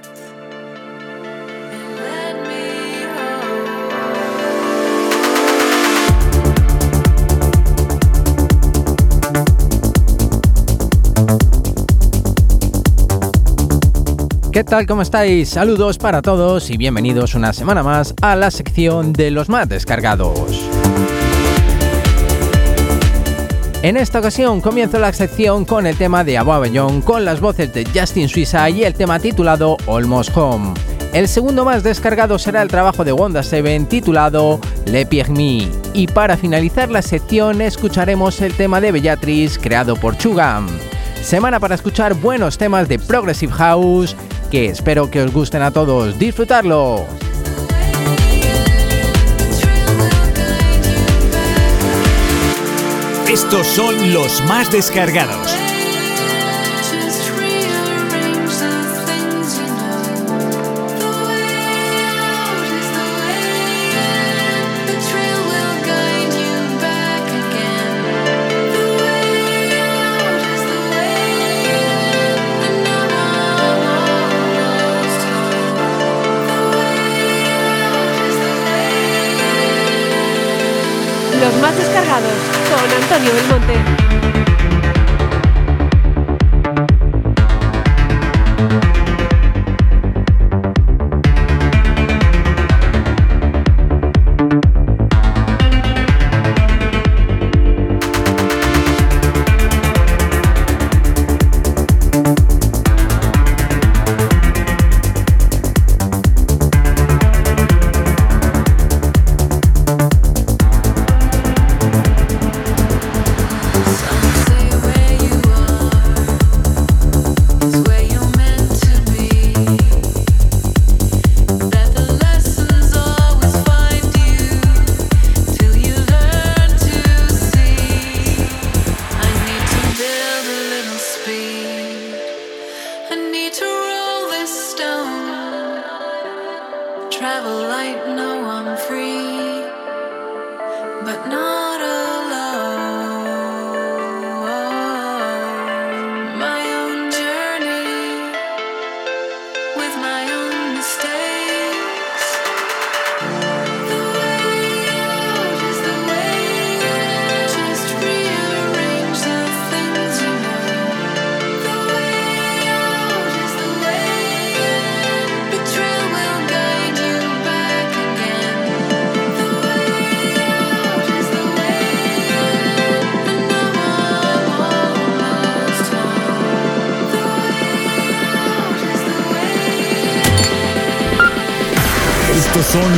¿Qué 14.61 14.65
tal? 14.65 14.85
¿Cómo 14.85 15.01
estáis? 15.01 15.49
Saludos 15.49 15.97
para 15.97 16.21
todos 16.21 16.69
y 16.69 16.77
bienvenidos 16.77 17.33
una 17.33 17.51
semana 17.51 17.81
más 17.81 18.13
a 18.21 18.35
la 18.35 18.51
sección 18.51 19.11
de 19.11 19.31
los 19.31 19.49
más 19.49 19.67
descargados. 19.67 20.69
En 23.81 23.97
esta 23.97 24.19
ocasión 24.19 24.61
comienzo 24.61 24.99
la 24.99 25.13
sección 25.13 25.65
con 25.65 25.87
el 25.87 25.97
tema 25.97 26.23
de 26.23 26.37
Above 26.37 27.03
con 27.03 27.25
las 27.25 27.41
voces 27.41 27.73
de 27.73 27.87
Justin 27.91 28.29
Suiza 28.29 28.69
y 28.69 28.83
el 28.83 28.93
tema 28.93 29.17
titulado 29.17 29.77
Almost 29.87 30.37
Home. 30.37 30.75
El 31.11 31.27
segundo 31.27 31.65
más 31.65 31.81
descargado 31.81 32.37
será 32.37 32.61
el 32.61 32.67
trabajo 32.67 33.03
de 33.03 33.13
Wanda 33.13 33.41
Seven 33.41 33.87
titulado 33.87 34.59
Le 34.85 35.07
Pierre 35.07 35.33
Y 35.95 36.05
para 36.05 36.37
finalizar 36.37 36.91
la 36.91 37.01
sección 37.01 37.63
escucharemos 37.63 38.39
el 38.41 38.53
tema 38.53 38.79
de 38.79 38.91
Bellatrix 38.91 39.57
creado 39.57 39.95
por 39.95 40.15
Chugam. 40.17 40.67
Semana 41.23 41.59
para 41.59 41.75
escuchar 41.75 42.15
buenos 42.15 42.57
temas 42.57 42.87
de 42.87 42.99
Progressive 42.99 43.53
House 43.53 44.15
espero 44.53 45.09
que 45.09 45.21
os 45.21 45.31
gusten 45.31 45.61
a 45.61 45.71
todos. 45.71 46.19
¡Disfrutarlo! 46.19 47.07
Estos 53.29 53.65
son 53.67 54.13
los 54.13 54.43
más 54.45 54.71
descargados. 54.71 55.60
Descargados 82.19 82.33
con 82.69 83.03
Antonio 83.03 83.33
Belmonte. 83.33 84.00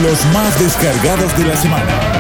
Los 0.04 0.26
más 0.34 0.60
descargados 0.60 1.38
de 1.38 1.46
la 1.46 1.56
semana. 1.56 2.13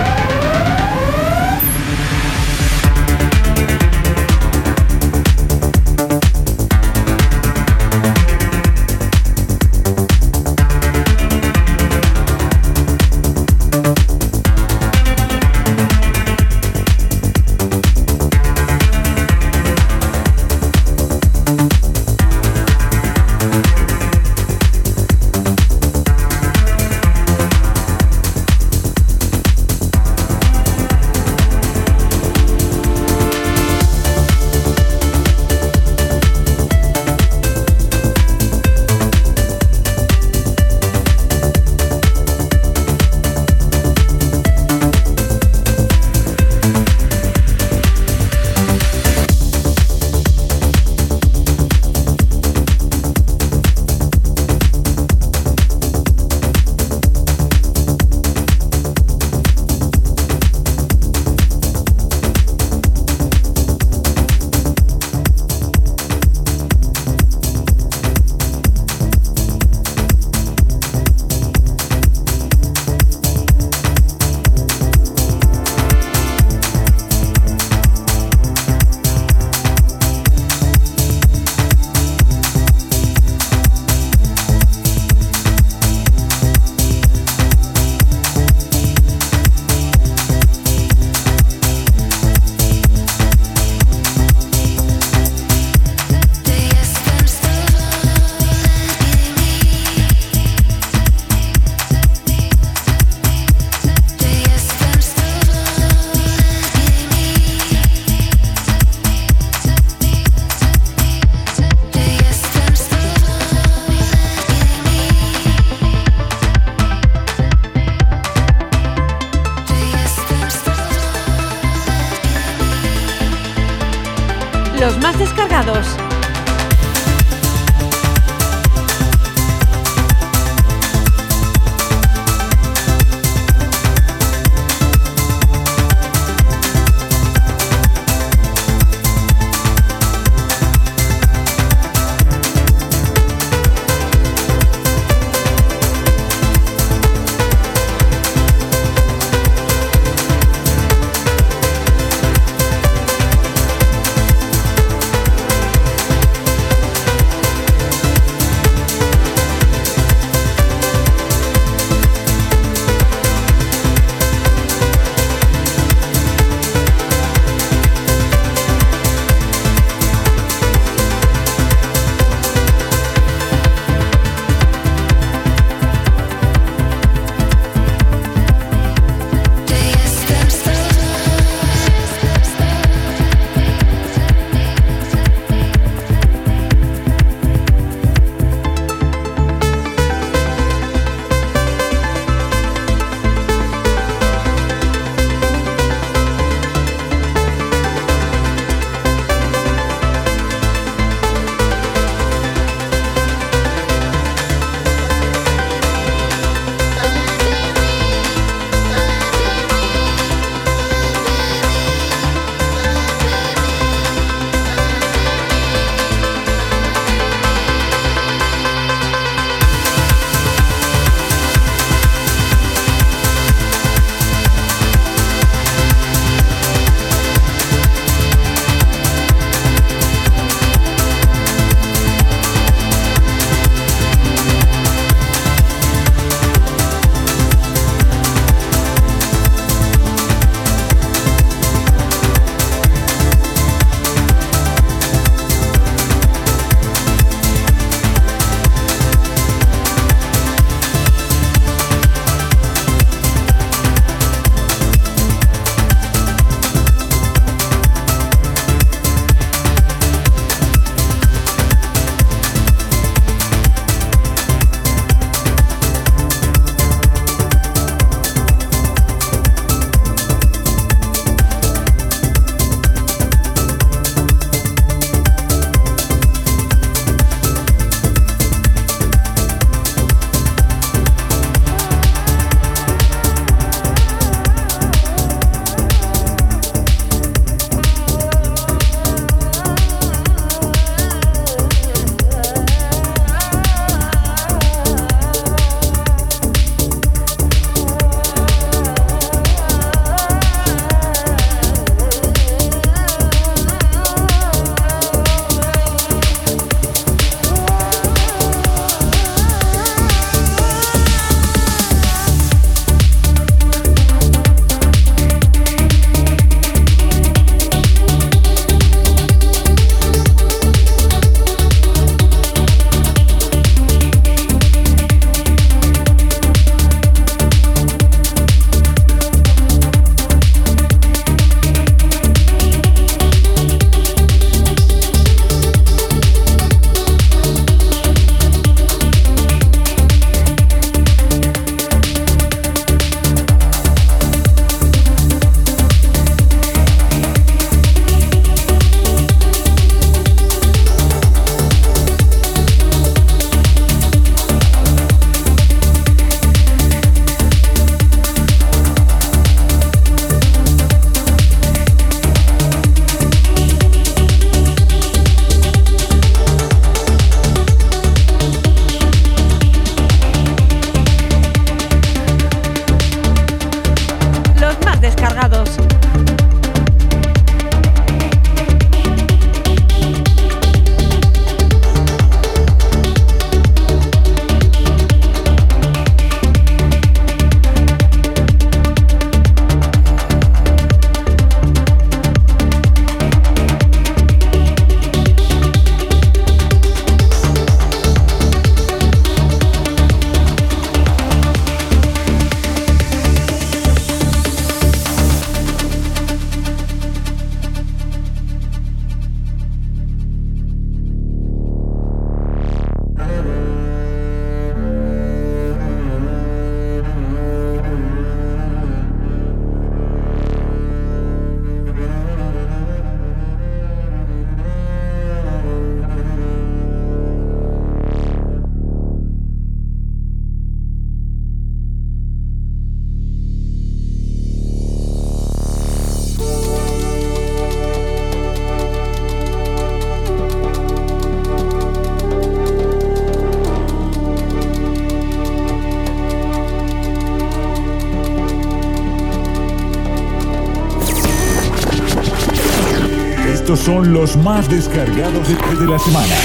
Son 453.83 454.13
los 454.13 454.37
más 454.37 454.69
descargados 454.69 455.45
de, 455.49 455.55
la 455.85 455.99
semana. 455.99 456.35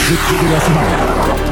De 0.43 0.51
la 0.51 0.61
semana. 0.61 1.48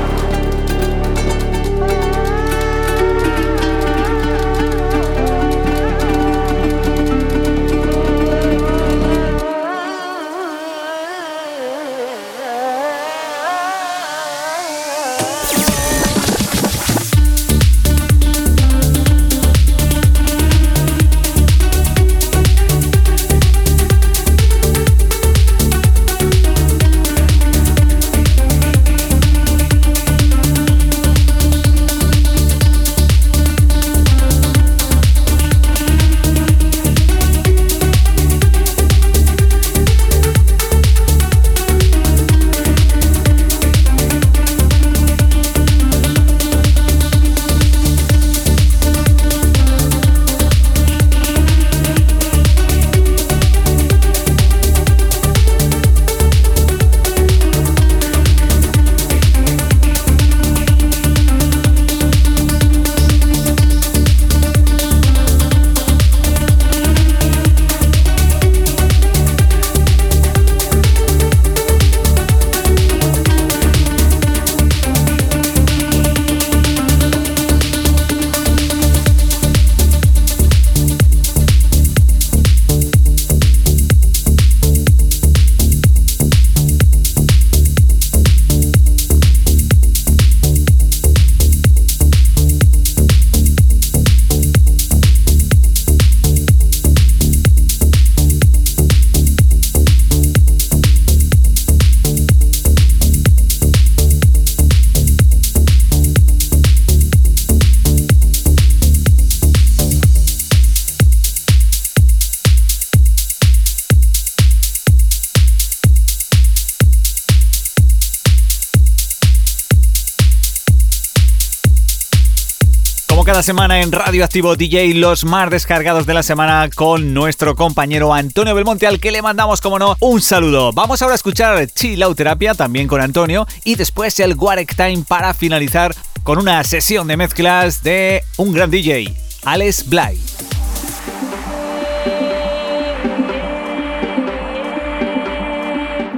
Semana 123.46 123.80
en 123.80 123.92
Radio 123.92 124.24
Activo 124.24 124.56
DJ 124.56 124.94
los 124.94 125.24
más 125.24 125.48
descargados 125.50 126.04
de 126.04 126.14
la 126.14 126.24
semana 126.24 126.68
con 126.74 127.14
nuestro 127.14 127.54
compañero 127.54 128.12
Antonio 128.12 128.56
Belmonte 128.56 128.88
al 128.88 128.98
que 128.98 129.12
le 129.12 129.22
mandamos 129.22 129.60
como 129.60 129.78
no 129.78 129.96
un 130.00 130.20
saludo. 130.20 130.72
Vamos 130.72 131.00
ahora 131.00 131.12
a 131.12 131.14
escuchar 131.14 131.64
Chill 131.68 132.02
Terapia 132.16 132.54
también 132.54 132.88
con 132.88 133.00
Antonio 133.00 133.46
y 133.62 133.76
después 133.76 134.18
el 134.18 134.34
Warek 134.34 134.74
Time 134.74 135.04
para 135.06 135.32
finalizar 135.32 135.94
con 136.24 136.38
una 136.38 136.64
sesión 136.64 137.06
de 137.06 137.16
mezclas 137.16 137.84
de 137.84 138.24
un 138.36 138.52
gran 138.52 138.68
DJ, 138.68 139.14
Alex 139.44 139.88
Bly. 139.88 140.20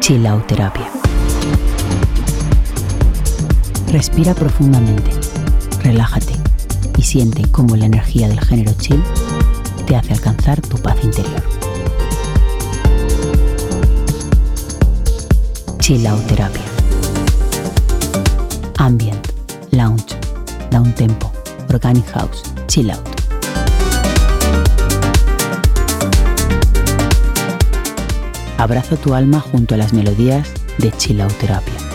Chill. 0.01 0.26
Respira 3.93 4.33
profundamente. 4.33 5.11
Relájate 5.83 6.28
siente 7.09 7.42
cómo 7.50 7.74
la 7.74 7.86
energía 7.86 8.28
del 8.28 8.38
género 8.38 8.70
chill 8.74 9.02
te 9.86 9.96
hace 9.96 10.12
alcanzar 10.12 10.61
tu 10.61 10.76
paz 10.76 10.94
interior. 11.02 11.42
Chill 15.78 16.06
Out 16.06 16.26
Terapia. 16.26 16.61
Ambient, 18.76 19.26
Lounge, 19.70 20.18
Down 20.70 20.94
Tempo, 20.94 21.32
Organic 21.72 22.06
House, 22.11 22.42
Chill 22.66 22.90
Out. 22.90 23.09
Abraza 28.59 28.96
tu 28.96 29.14
alma 29.14 29.40
junto 29.40 29.76
a 29.76 29.78
las 29.78 29.94
melodías 29.94 30.46
de 30.76 30.92
Chill 30.98 31.22
Out 31.22 31.32
Terapia. 31.38 31.88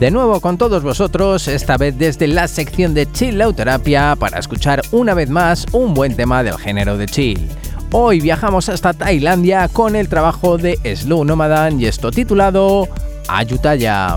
De 0.00 0.10
nuevo 0.10 0.40
con 0.40 0.56
todos 0.56 0.82
vosotros, 0.82 1.46
esta 1.46 1.76
vez 1.76 1.98
desde 1.98 2.26
la 2.26 2.48
sección 2.48 2.94
de 2.94 3.04
Chill 3.12 3.42
Out 3.42 3.56
Terapia 3.56 4.16
para 4.18 4.38
escuchar 4.38 4.80
una 4.92 5.12
vez 5.12 5.28
más 5.28 5.66
un 5.72 5.92
buen 5.92 6.16
tema 6.16 6.42
del 6.42 6.56
género 6.56 6.96
de 6.96 7.04
chill. 7.04 7.46
Hoy 7.92 8.18
viajamos 8.18 8.70
hasta 8.70 8.94
Tailandia 8.94 9.68
con 9.68 9.96
el 9.96 10.08
trabajo 10.08 10.56
de 10.56 10.78
Slow 10.96 11.26
Nomadan 11.26 11.78
y 11.78 11.84
esto 11.84 12.10
titulado 12.10 12.88
Ayutthaya. 13.28 14.16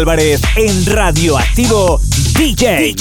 Álvarez 0.00 0.40
en 0.56 0.86
Radioactivo 0.86 2.00
DJ. 2.32 2.94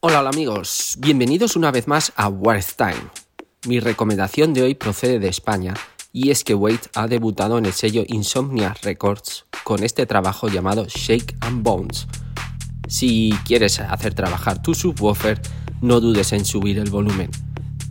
Hola, 0.00 0.20
hola 0.20 0.30
amigos, 0.30 0.94
bienvenidos 1.00 1.54
una 1.54 1.70
vez 1.70 1.86
más 1.86 2.10
a 2.16 2.28
Worth 2.28 2.76
Time. 2.78 3.10
Mi 3.66 3.78
recomendación 3.78 4.54
de 4.54 4.62
hoy 4.62 4.74
procede 4.74 5.18
de 5.18 5.28
España 5.28 5.74
y 6.14 6.30
es 6.30 6.44
que 6.44 6.54
Wade 6.54 6.80
ha 6.94 7.08
debutado 7.08 7.58
en 7.58 7.66
el 7.66 7.74
sello 7.74 8.04
Insomnia 8.06 8.74
Records 8.82 9.44
con 9.62 9.82
este 9.82 10.06
trabajo 10.06 10.48
llamado 10.48 10.86
Shake 10.86 11.36
and 11.40 11.62
Bones. 11.62 12.06
Si 12.88 13.34
quieres 13.44 13.80
hacer 13.80 14.14
trabajar 14.14 14.62
tu 14.62 14.74
subwoofer, 14.74 15.42
no 15.82 16.00
dudes 16.00 16.32
en 16.32 16.46
subir 16.46 16.78
el 16.78 16.88
volumen 16.88 17.30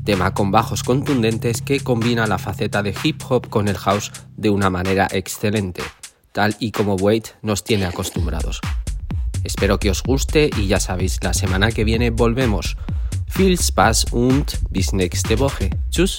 tema 0.03 0.33
con 0.33 0.51
bajos 0.51 0.83
contundentes 0.83 1.61
que 1.61 1.79
combina 1.79 2.27
la 2.27 2.37
faceta 2.37 2.83
de 2.83 2.95
hip 3.03 3.21
hop 3.27 3.49
con 3.49 3.67
el 3.67 3.77
house 3.77 4.11
de 4.37 4.49
una 4.49 4.69
manera 4.69 5.07
excelente, 5.11 5.81
tal 6.31 6.55
y 6.59 6.71
como 6.71 6.95
Wade 6.95 7.31
nos 7.41 7.63
tiene 7.63 7.85
acostumbrados. 7.85 8.61
Espero 9.43 9.79
que 9.79 9.89
os 9.89 10.03
guste 10.03 10.49
y 10.57 10.67
ya 10.67 10.79
sabéis, 10.79 11.19
la 11.23 11.33
semana 11.33 11.71
que 11.71 11.83
viene 11.83 12.09
volvemos. 12.11 12.77
Viel 13.35 13.57
Spaß 13.57 14.07
und 14.11 14.59
bis 14.69 14.93
nächste 14.93 15.39
Woche. 15.39 15.69
Tschüss. 15.89 16.17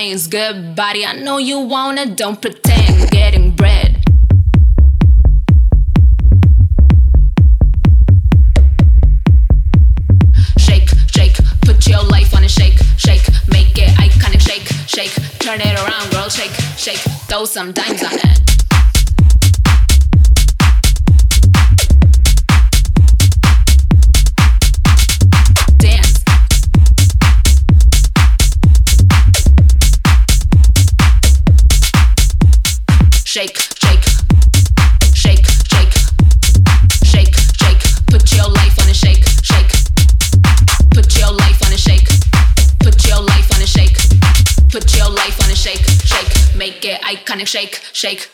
things. 0.00 0.28
Good 0.28 0.74
body, 0.74 1.04
I 1.04 1.12
know 1.12 1.36
you 1.36 1.58
wanna, 1.60 2.06
don't 2.06 2.40
pretend. 2.40 3.10
Getting 3.10 3.50
bread. 3.50 4.02
Shake, 10.58 10.88
shake, 11.14 11.36
put 11.66 11.86
your 11.86 12.02
life 12.04 12.34
on 12.34 12.44
a 12.44 12.48
shake, 12.48 12.78
shake, 12.96 13.26
make 13.48 13.76
it 13.76 13.90
iconic. 14.04 14.40
Shake, 14.48 14.68
shake, 14.94 15.14
turn 15.38 15.60
it 15.60 15.74
around, 15.82 16.10
girl. 16.12 16.28
Shake, 16.30 16.54
shake, 16.84 17.02
throw 17.28 17.44
some 17.44 17.72
dimes 17.72 18.02
on 18.02 18.14
it. 18.14 18.40
yeah, 46.90 46.98
I 47.04 47.14
shake, 47.46 47.80
shake. 47.92 48.28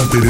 parte 0.00 0.18
de 0.18 0.29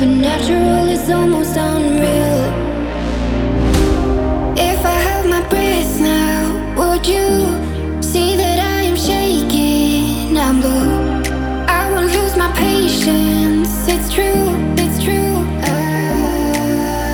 supernatural 0.00 0.88
is 0.88 1.10
almost 1.10 1.56
unreal. 1.58 2.40
If 4.56 4.80
I 4.82 4.96
my 5.28 5.46
breath 5.50 6.00
now, 6.00 6.40
would 6.78 7.06
you 7.06 7.28
see 8.02 8.34
that 8.34 8.58
I 8.58 8.80
am 8.90 8.96
shaking? 8.96 10.38
I'm 10.38 10.62
blue. 10.62 11.20
I 11.68 11.90
won't 11.92 12.10
lose 12.14 12.34
my 12.34 12.50
patience. 12.52 13.88
It's 13.88 14.10
true, 14.14 14.48
it's 14.82 15.04
true. 15.04 15.44
Ah. 15.68 17.12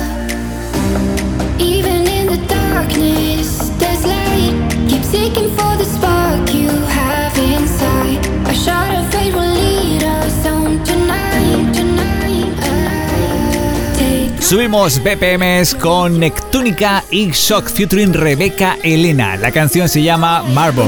Even 1.59 2.07
in 2.07 2.27
the 2.27 2.39
darkness, 2.47 3.69
there's 3.79 4.05
light. 4.05 4.55
Keep 4.87 5.03
seeking 5.03 5.49
for. 5.57 5.76
Subimos 14.47 15.03
BPMs 15.03 15.75
con 15.75 16.21
Nectúnica 16.21 17.03
y 17.11 17.31
Shock 17.31 17.69
featuring 17.69 18.13
Rebeca 18.13 18.77
Elena. 18.81 19.35
La 19.35 19.51
canción 19.51 19.89
se 19.89 20.01
llama 20.01 20.41
Marble. 20.41 20.85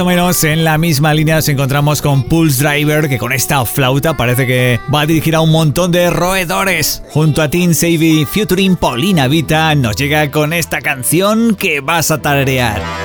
O 0.00 0.04
menos 0.04 0.44
en 0.44 0.64
la 0.64 0.78
misma 0.78 1.12
línea 1.12 1.36
nos 1.36 1.48
encontramos 1.48 2.00
con 2.00 2.22
Pulse 2.22 2.62
Driver, 2.62 3.08
que 3.08 3.18
con 3.18 3.32
esta 3.32 3.64
flauta 3.64 4.16
parece 4.16 4.46
que 4.46 4.80
va 4.92 5.02
a 5.02 5.06
dirigir 5.06 5.34
a 5.34 5.40
un 5.40 5.50
montón 5.50 5.92
de 5.92 6.10
roedores. 6.10 7.02
Junto 7.10 7.42
a 7.42 7.48
Teen 7.50 7.74
Savvy 7.74 8.24
featuring 8.24 8.76
Paulina 8.76 9.28
Vita, 9.28 9.74
nos 9.74 9.96
llega 9.96 10.30
con 10.30 10.52
esta 10.52 10.80
canción 10.80 11.54
que 11.54 11.80
vas 11.80 12.10
a 12.10 12.22
tararear. 12.22 12.99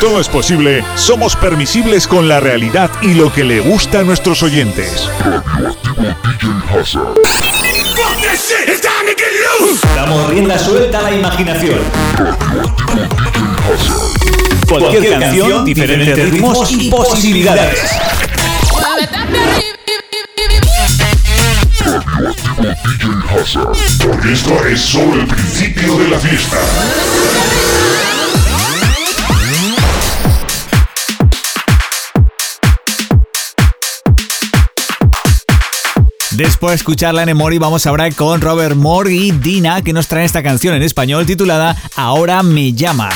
Todo 0.00 0.20
es 0.20 0.28
posible, 0.28 0.84
somos 0.96 1.34
permisibles 1.36 2.06
con 2.06 2.28
la 2.28 2.40
realidad 2.40 2.90
y 3.02 3.14
lo 3.14 3.32
que 3.32 3.44
le 3.44 3.60
gusta 3.60 4.00
a 4.00 4.02
nuestros 4.02 4.42
oyentes. 4.42 5.08
Damos 9.96 10.30
rienda 10.30 10.58
suelta 10.58 10.98
a 10.98 11.02
la 11.02 11.16
imaginación. 11.16 11.78
Cualquier 14.68 15.18
canción, 15.18 15.64
diferentes 15.64 16.30
ritmos 16.30 16.70
y 16.72 16.90
posibilidades. 16.90 17.80
Porque 24.04 24.32
esto 24.32 24.66
es 24.66 24.80
solo 24.80 25.14
el 25.14 25.26
principio 25.26 25.98
de 25.98 26.08
la 26.08 26.18
fiesta. 26.18 26.58
Después 36.38 36.70
de 36.70 36.76
escuchar 36.76 37.14
la 37.14 37.26
Nemori, 37.26 37.58
vamos 37.58 37.84
ahora 37.88 38.08
con 38.12 38.40
Robert 38.40 38.76
Moore 38.76 39.12
y 39.12 39.32
Dina, 39.32 39.82
que 39.82 39.92
nos 39.92 40.06
traen 40.06 40.24
esta 40.24 40.40
canción 40.40 40.72
en 40.72 40.84
español 40.84 41.26
titulada 41.26 41.76
Ahora 41.96 42.44
me 42.44 42.74
llama. 42.74 43.08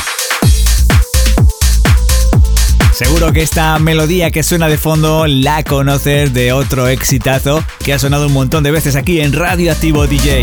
Seguro 2.92 3.32
que 3.32 3.42
esta 3.42 3.78
melodía 3.78 4.32
que 4.32 4.42
suena 4.42 4.66
de 4.66 4.76
fondo 4.76 5.28
la 5.28 5.62
conoces 5.62 6.34
de 6.34 6.52
otro 6.52 6.88
exitazo 6.88 7.64
que 7.84 7.92
ha 7.92 8.00
sonado 8.00 8.26
un 8.26 8.32
montón 8.32 8.64
de 8.64 8.72
veces 8.72 8.96
aquí 8.96 9.20
en 9.20 9.32
Radio 9.32 9.70
Activo 9.70 10.08
DJ. 10.08 10.42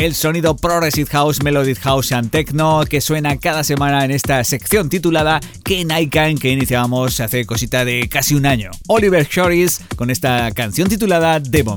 El 0.00 0.14
sonido 0.14 0.56
Progressive 0.56 1.10
House, 1.10 1.42
Melodic 1.42 1.78
House 1.80 2.12
and 2.12 2.30
Techno 2.30 2.84
que 2.88 3.02
suena 3.02 3.36
cada 3.36 3.62
semana 3.62 4.02
en 4.02 4.10
esta 4.10 4.42
sección 4.44 4.88
titulada 4.88 5.40
Kenaikan 5.62 6.38
que 6.38 6.50
iniciamos 6.50 7.20
hace 7.20 7.44
cosita 7.44 7.84
de 7.84 8.08
casi 8.08 8.34
un 8.34 8.46
año. 8.46 8.70
Oliver 8.86 9.28
Shoris 9.28 9.82
con 9.96 10.08
esta 10.08 10.50
canción 10.52 10.88
titulada 10.88 11.38
Devon. 11.38 11.76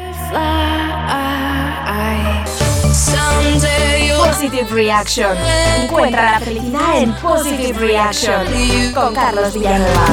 Positive 4.41 4.69
Reaction. 4.71 5.37
Encuentra 5.83 6.31
la 6.31 6.39
felicidad 6.39 6.97
en 6.97 7.13
Positive 7.13 7.77
Reaction 7.77 8.91
con 8.91 9.13
Carlos 9.13 9.53
Villanueva. 9.53 10.05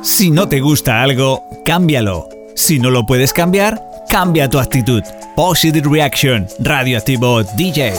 Si 0.00 0.30
no 0.30 0.48
te 0.48 0.60
gusta 0.60 1.02
algo, 1.02 1.44
cámbialo. 1.66 2.30
Si 2.54 2.78
no 2.78 2.88
lo 2.88 3.04
puedes 3.04 3.34
cambiar, 3.34 3.78
cambia 4.08 4.48
tu 4.48 4.58
actitud. 4.58 5.02
Positive 5.36 5.86
Reaction, 5.90 6.46
Radioactivo 6.60 7.42
DJ. 7.42 7.92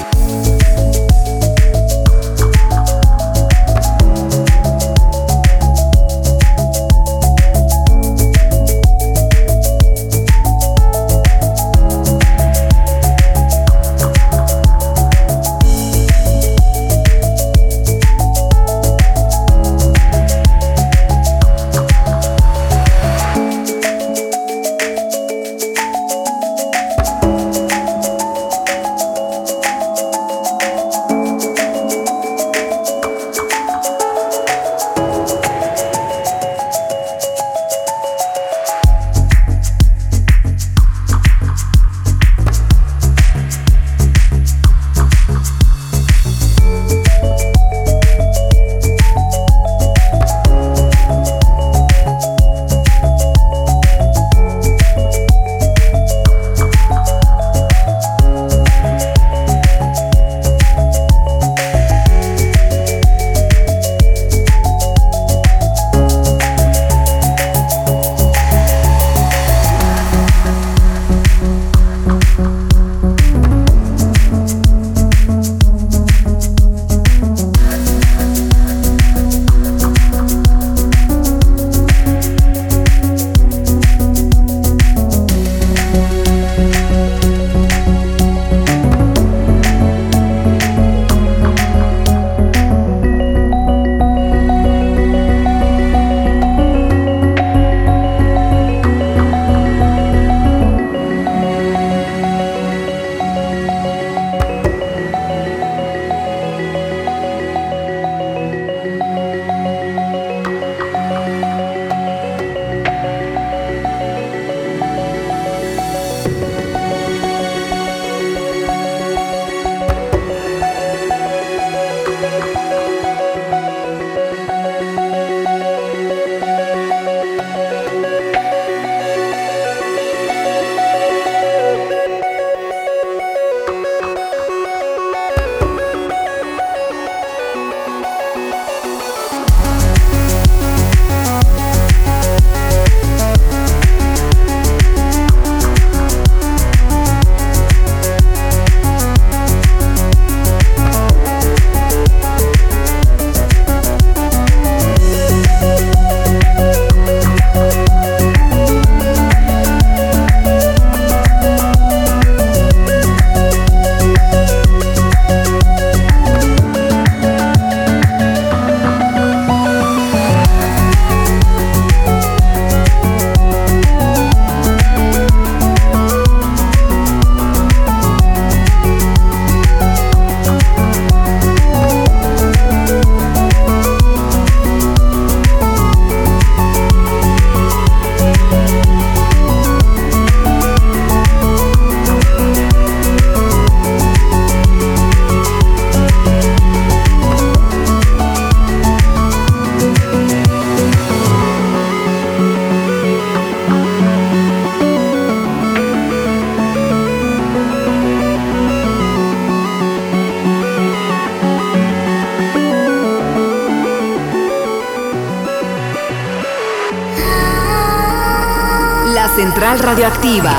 Radioactiva. 220.38 220.54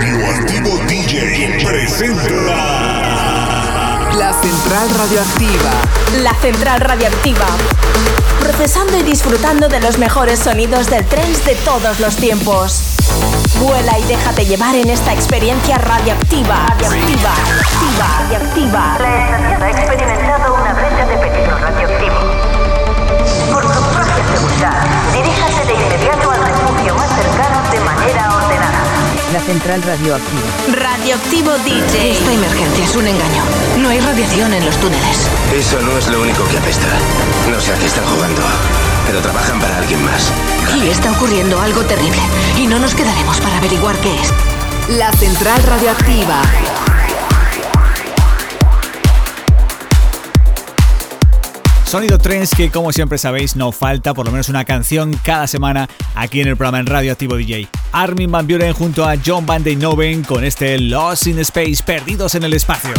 Radioactivo 0.00 0.76
DJ 0.88 1.64
presenta 1.64 2.30
La 4.16 4.32
Central 4.32 4.90
Radioactiva. 4.96 5.70
La 6.22 6.34
Central 6.34 6.80
Radioactiva. 6.80 7.46
Procesando 8.40 8.98
y 8.98 9.02
disfrutando 9.02 9.68
de 9.68 9.78
los 9.80 9.98
mejores 9.98 10.40
sonidos 10.40 10.90
del 10.90 11.06
trance 11.06 11.44
de 11.44 11.54
todos 11.56 12.00
los 12.00 12.16
tiempos. 12.16 12.96
Vuela 13.60 13.96
y 13.98 14.04
déjate 14.04 14.46
llevar 14.46 14.74
en 14.74 14.90
esta 14.90 15.12
experiencia 15.12 15.78
radioactiva. 15.78 16.66
Radioactiva. 16.80 17.34
Radioactiva. 17.98 18.98
Radioactiva. 18.98 18.98
La 18.98 19.24
estación 19.24 19.62
ha 19.62 19.70
experimentado 19.70 20.57
Central 29.48 29.82
Radioactiva. 29.82 30.42
Radioactivo 30.74 31.50
DJ. 31.64 32.10
Esta 32.12 32.32
emergencia 32.34 32.84
es 32.84 32.94
un 32.94 33.06
engaño. 33.06 33.42
No 33.78 33.88
hay 33.88 33.98
radiación 33.98 34.52
en 34.52 34.62
los 34.62 34.76
túneles. 34.76 35.26
Eso 35.54 35.80
no 35.80 35.96
es 35.96 36.06
lo 36.08 36.20
único 36.20 36.44
que 36.48 36.58
apesta. 36.58 36.86
No 37.50 37.58
sé 37.58 37.72
a 37.72 37.78
qué 37.78 37.86
están 37.86 38.04
jugando, 38.04 38.42
pero 39.06 39.22
trabajan 39.22 39.58
para 39.58 39.78
alguien 39.78 40.04
más. 40.04 40.30
Y 40.76 40.88
está 40.90 41.12
ocurriendo 41.12 41.58
algo 41.62 41.80
terrible. 41.84 42.20
Y 42.58 42.66
no 42.66 42.78
nos 42.78 42.94
quedaremos 42.94 43.40
para 43.40 43.56
averiguar 43.56 43.96
qué 43.96 44.10
es. 44.20 44.34
La 44.98 45.10
Central 45.12 45.62
Radioactiva. 45.62 46.42
Sonido 51.86 52.18
Trends 52.18 52.50
que 52.54 52.70
como 52.70 52.92
siempre 52.92 53.16
sabéis 53.16 53.56
no 53.56 53.72
falta 53.72 54.12
por 54.12 54.26
lo 54.26 54.32
menos 54.32 54.50
una 54.50 54.66
canción 54.66 55.18
cada 55.24 55.46
semana 55.46 55.88
aquí 56.14 56.42
en 56.42 56.48
el 56.48 56.56
programa 56.58 56.80
en 56.80 56.86
Radio 56.86 57.12
Activo 57.12 57.36
DJ. 57.36 57.66
Armin 57.92 58.30
Van 58.30 58.46
Buren 58.46 58.72
junto 58.72 59.04
a 59.04 59.14
John 59.24 59.46
Van 59.46 59.62
Noven 59.78 60.22
con 60.22 60.44
este 60.44 60.78
Lost 60.78 61.26
in 61.26 61.38
Space, 61.40 61.82
Perdidos 61.84 62.34
en 62.34 62.44
el 62.44 62.54
Espacio. 62.54 62.94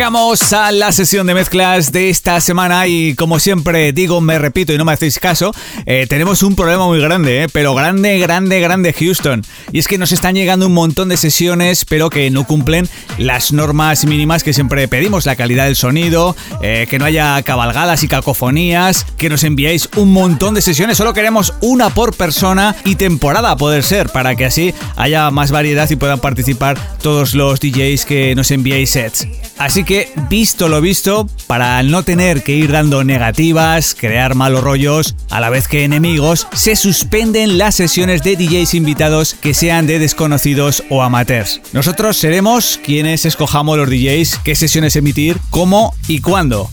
Llegamos 0.00 0.54
a 0.54 0.72
la 0.72 0.92
sesión 0.92 1.26
de 1.26 1.34
mezclas 1.34 1.92
de 1.92 2.08
esta 2.08 2.40
semana 2.40 2.86
y 2.86 3.14
como 3.16 3.38
siempre 3.38 3.92
digo, 3.92 4.22
me 4.22 4.38
repito 4.38 4.72
y 4.72 4.78
no 4.78 4.86
me 4.86 4.92
hacéis 4.92 5.18
caso, 5.18 5.52
eh, 5.84 6.06
tenemos 6.08 6.42
un 6.42 6.56
problema 6.56 6.86
muy 6.86 7.02
grande, 7.02 7.42
eh, 7.42 7.48
pero 7.52 7.74
grande, 7.74 8.18
grande, 8.18 8.60
grande 8.60 8.94
Houston. 8.94 9.44
Y 9.72 9.78
es 9.78 9.88
que 9.88 9.98
nos 9.98 10.12
están 10.12 10.36
llegando 10.36 10.68
un 10.68 10.72
montón 10.72 11.10
de 11.10 11.18
sesiones, 11.18 11.84
pero 11.84 12.08
que 12.08 12.30
no 12.30 12.46
cumplen 12.46 12.88
las 13.18 13.52
normas 13.52 14.06
mínimas 14.06 14.42
que 14.42 14.54
siempre 14.54 14.88
pedimos, 14.88 15.26
la 15.26 15.36
calidad 15.36 15.66
del 15.66 15.76
sonido, 15.76 16.34
eh, 16.62 16.86
que 16.88 16.98
no 16.98 17.04
haya 17.04 17.42
cabalgadas 17.42 18.02
y 18.02 18.08
cacofonías, 18.08 19.04
que 19.18 19.28
nos 19.28 19.44
enviéis 19.44 19.90
un 19.96 20.14
montón 20.14 20.54
de 20.54 20.62
sesiones, 20.62 20.96
solo 20.96 21.12
queremos 21.12 21.52
una 21.60 21.90
por 21.90 22.16
persona 22.16 22.74
y 22.86 22.94
temporada 22.94 23.50
a 23.50 23.56
poder 23.58 23.82
ser, 23.82 24.08
para 24.08 24.34
que 24.34 24.46
así 24.46 24.72
haya 24.96 25.30
más 25.30 25.50
variedad 25.50 25.90
y 25.90 25.96
puedan 25.96 26.20
participar 26.20 26.78
todos 27.02 27.34
los 27.34 27.60
DJs 27.60 28.06
que 28.06 28.34
nos 28.34 28.50
enviéis 28.50 28.88
sets. 28.88 29.28
Así 29.58 29.84
que, 29.84 29.89
visto 30.28 30.68
lo 30.68 30.80
visto, 30.80 31.28
para 31.46 31.82
no 31.82 32.02
tener 32.02 32.42
que 32.42 32.52
ir 32.52 32.72
dando 32.72 33.02
negativas, 33.04 33.96
crear 33.98 34.34
malos 34.34 34.62
rollos, 34.62 35.16
a 35.30 35.40
la 35.40 35.50
vez 35.50 35.68
que 35.68 35.84
enemigos, 35.84 36.46
se 36.52 36.76
suspenden 36.76 37.58
las 37.58 37.74
sesiones 37.74 38.22
de 38.22 38.36
DJs 38.36 38.74
invitados 38.74 39.34
que 39.34 39.54
sean 39.54 39.86
de 39.86 39.98
desconocidos 39.98 40.84
o 40.90 41.02
amateurs. 41.02 41.60
Nosotros 41.72 42.16
seremos 42.16 42.78
quienes 42.82 43.24
escojamos 43.24 43.78
los 43.78 43.88
DJs 43.88 44.40
qué 44.44 44.54
sesiones 44.54 44.96
emitir, 44.96 45.38
cómo 45.50 45.94
y 46.06 46.20
cuándo. 46.20 46.70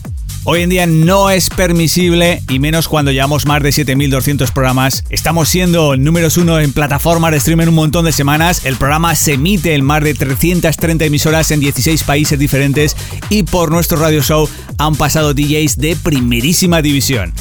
Hoy 0.50 0.62
en 0.62 0.70
día 0.70 0.86
no 0.86 1.28
es 1.28 1.50
permisible 1.50 2.40
y 2.48 2.58
menos 2.58 2.88
cuando 2.88 3.12
llevamos 3.12 3.44
más 3.44 3.62
de 3.62 3.70
7200 3.70 4.50
programas. 4.50 5.04
Estamos 5.10 5.50
siendo 5.50 5.94
números 5.98 6.38
uno 6.38 6.58
en 6.58 6.72
plataformas 6.72 7.32
de 7.32 7.36
streaming 7.36 7.66
un 7.66 7.74
montón 7.74 8.06
de 8.06 8.12
semanas. 8.12 8.64
El 8.64 8.76
programa 8.76 9.14
se 9.14 9.34
emite 9.34 9.74
en 9.74 9.84
más 9.84 10.02
de 10.02 10.14
330 10.14 11.04
emisoras 11.04 11.50
en 11.50 11.60
16 11.60 12.02
países 12.02 12.38
diferentes 12.38 12.96
y 13.28 13.42
por 13.42 13.70
nuestro 13.70 13.98
radio 13.98 14.22
show 14.22 14.48
han 14.78 14.96
pasado 14.96 15.34
DJs 15.34 15.76
de 15.76 15.96
primerísima 15.96 16.80
división. 16.80 17.34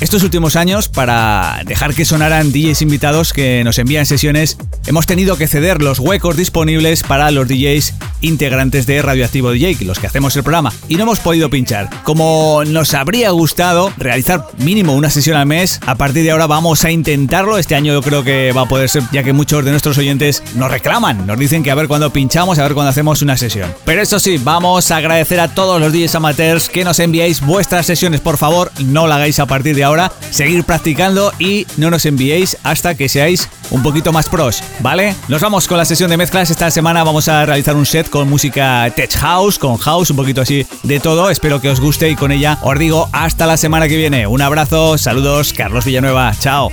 Estos 0.00 0.22
últimos 0.22 0.54
años, 0.54 0.88
para 0.88 1.60
dejar 1.66 1.92
que 1.92 2.04
sonaran 2.04 2.52
DJs 2.52 2.82
invitados 2.82 3.32
que 3.32 3.64
nos 3.64 3.80
envían 3.80 4.06
sesiones, 4.06 4.56
hemos 4.86 5.06
tenido 5.06 5.36
que 5.36 5.48
ceder 5.48 5.82
los 5.82 5.98
huecos 5.98 6.36
disponibles 6.36 7.02
para 7.02 7.32
los 7.32 7.48
DJs 7.48 7.94
integrantes 8.20 8.86
de 8.86 9.02
Radioactivo 9.02 9.50
DJ, 9.50 9.84
los 9.84 9.98
que 9.98 10.06
hacemos 10.06 10.36
el 10.36 10.44
programa, 10.44 10.72
y 10.88 10.94
no 10.94 11.02
hemos 11.02 11.18
podido 11.18 11.50
pinchar. 11.50 11.90
Como 12.04 12.62
nos 12.64 12.94
habría 12.94 13.30
gustado 13.30 13.92
realizar 13.96 14.46
mínimo 14.58 14.94
una 14.94 15.10
sesión 15.10 15.36
al 15.36 15.46
mes, 15.46 15.80
a 15.84 15.96
partir 15.96 16.22
de 16.22 16.30
ahora 16.30 16.46
vamos 16.46 16.84
a 16.84 16.92
intentarlo. 16.92 17.58
Este 17.58 17.74
año 17.74 17.92
yo 17.92 18.02
creo 18.02 18.22
que 18.22 18.52
va 18.52 18.62
a 18.62 18.68
poder 18.68 18.88
ser, 18.88 19.02
ya 19.10 19.24
que 19.24 19.32
muchos 19.32 19.64
de 19.64 19.72
nuestros 19.72 19.98
oyentes 19.98 20.44
nos 20.54 20.70
reclaman, 20.70 21.26
nos 21.26 21.38
dicen 21.40 21.64
que 21.64 21.72
a 21.72 21.74
ver 21.74 21.88
cuándo 21.88 22.12
pinchamos, 22.12 22.60
a 22.60 22.62
ver 22.62 22.74
cuándo 22.74 22.90
hacemos 22.90 23.20
una 23.20 23.36
sesión. 23.36 23.74
Pero 23.84 24.00
eso 24.00 24.20
sí, 24.20 24.38
vamos 24.38 24.92
a 24.92 24.98
agradecer 24.98 25.40
a 25.40 25.48
todos 25.48 25.80
los 25.80 25.92
DJs 25.92 26.14
amateurs 26.14 26.68
que 26.68 26.84
nos 26.84 27.00
enviáis 27.00 27.40
vuestras 27.40 27.84
sesiones, 27.84 28.20
por 28.20 28.36
favor, 28.36 28.70
no 28.84 29.08
la 29.08 29.16
hagáis 29.16 29.40
a 29.40 29.46
partir 29.46 29.74
de 29.74 29.82
ahora, 29.82 29.87
seguir 30.30 30.64
practicando 30.64 31.32
y 31.38 31.66
no 31.76 31.90
nos 31.90 32.04
enviéis 32.04 32.56
hasta 32.62 32.94
que 32.94 33.08
seáis 33.08 33.48
un 33.70 33.82
poquito 33.82 34.12
más 34.12 34.28
pros, 34.28 34.62
¿vale? 34.80 35.14
Nos 35.28 35.42
vamos 35.42 35.66
con 35.68 35.78
la 35.78 35.84
sesión 35.84 36.10
de 36.10 36.16
mezclas. 36.16 36.50
Esta 36.50 36.70
semana 36.70 37.04
vamos 37.04 37.28
a 37.28 37.44
realizar 37.44 37.76
un 37.76 37.86
set 37.86 38.08
con 38.08 38.28
música 38.28 38.90
tech 38.94 39.12
house, 39.16 39.58
con 39.58 39.76
house, 39.76 40.10
un 40.10 40.16
poquito 40.16 40.40
así 40.40 40.66
de 40.82 41.00
todo. 41.00 41.30
Espero 41.30 41.60
que 41.60 41.70
os 41.70 41.80
guste 41.80 42.08
y 42.10 42.16
con 42.16 42.32
ella 42.32 42.58
os 42.62 42.78
digo 42.78 43.08
hasta 43.12 43.46
la 43.46 43.56
semana 43.56 43.88
que 43.88 43.96
viene. 43.96 44.26
Un 44.26 44.42
abrazo, 44.42 44.98
saludos, 44.98 45.52
Carlos 45.52 45.84
Villanueva, 45.84 46.32
chao. 46.38 46.70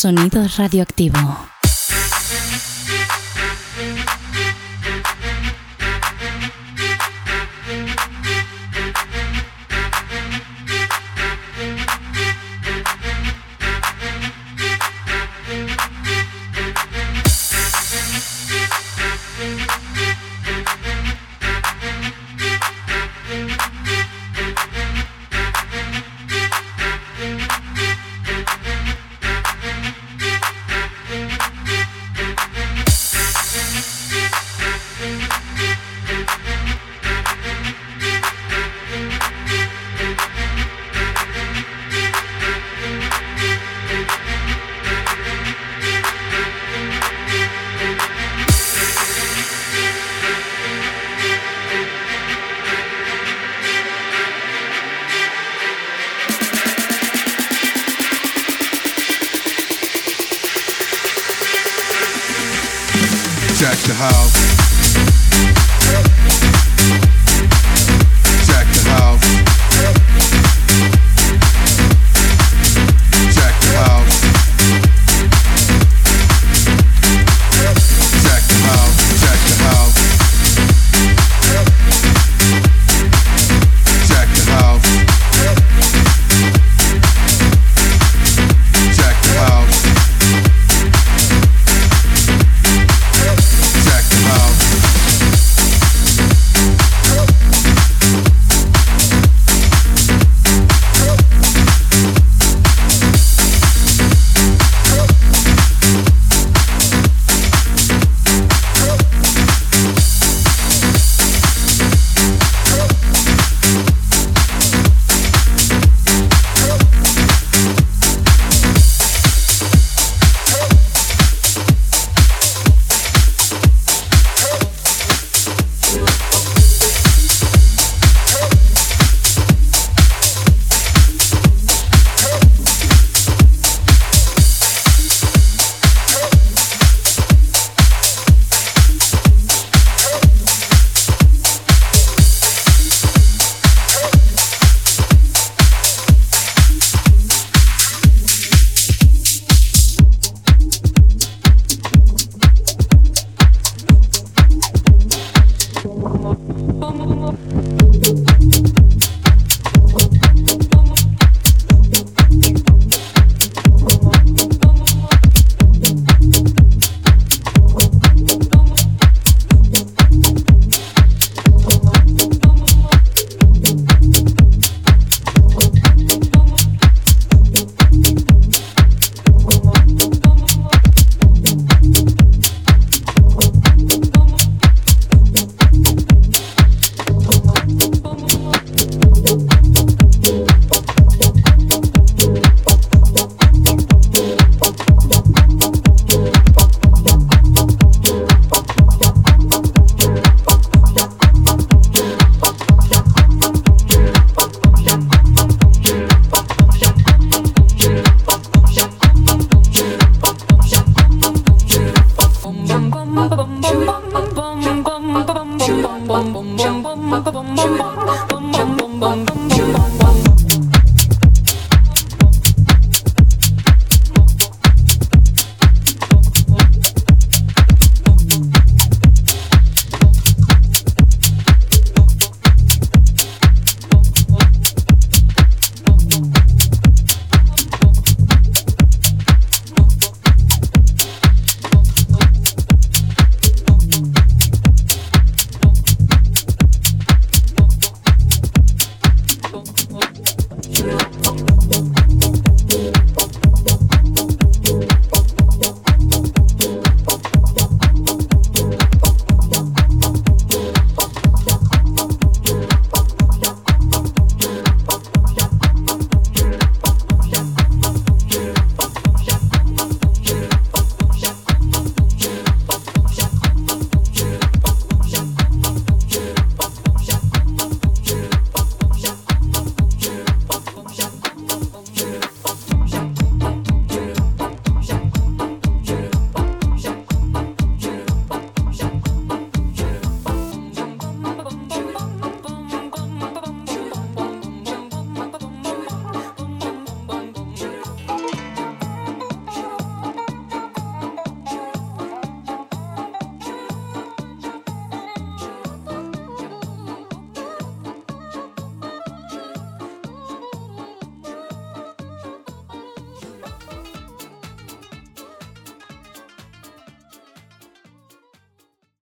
Sonido 0.00 0.40
radioactivo. 0.56 1.49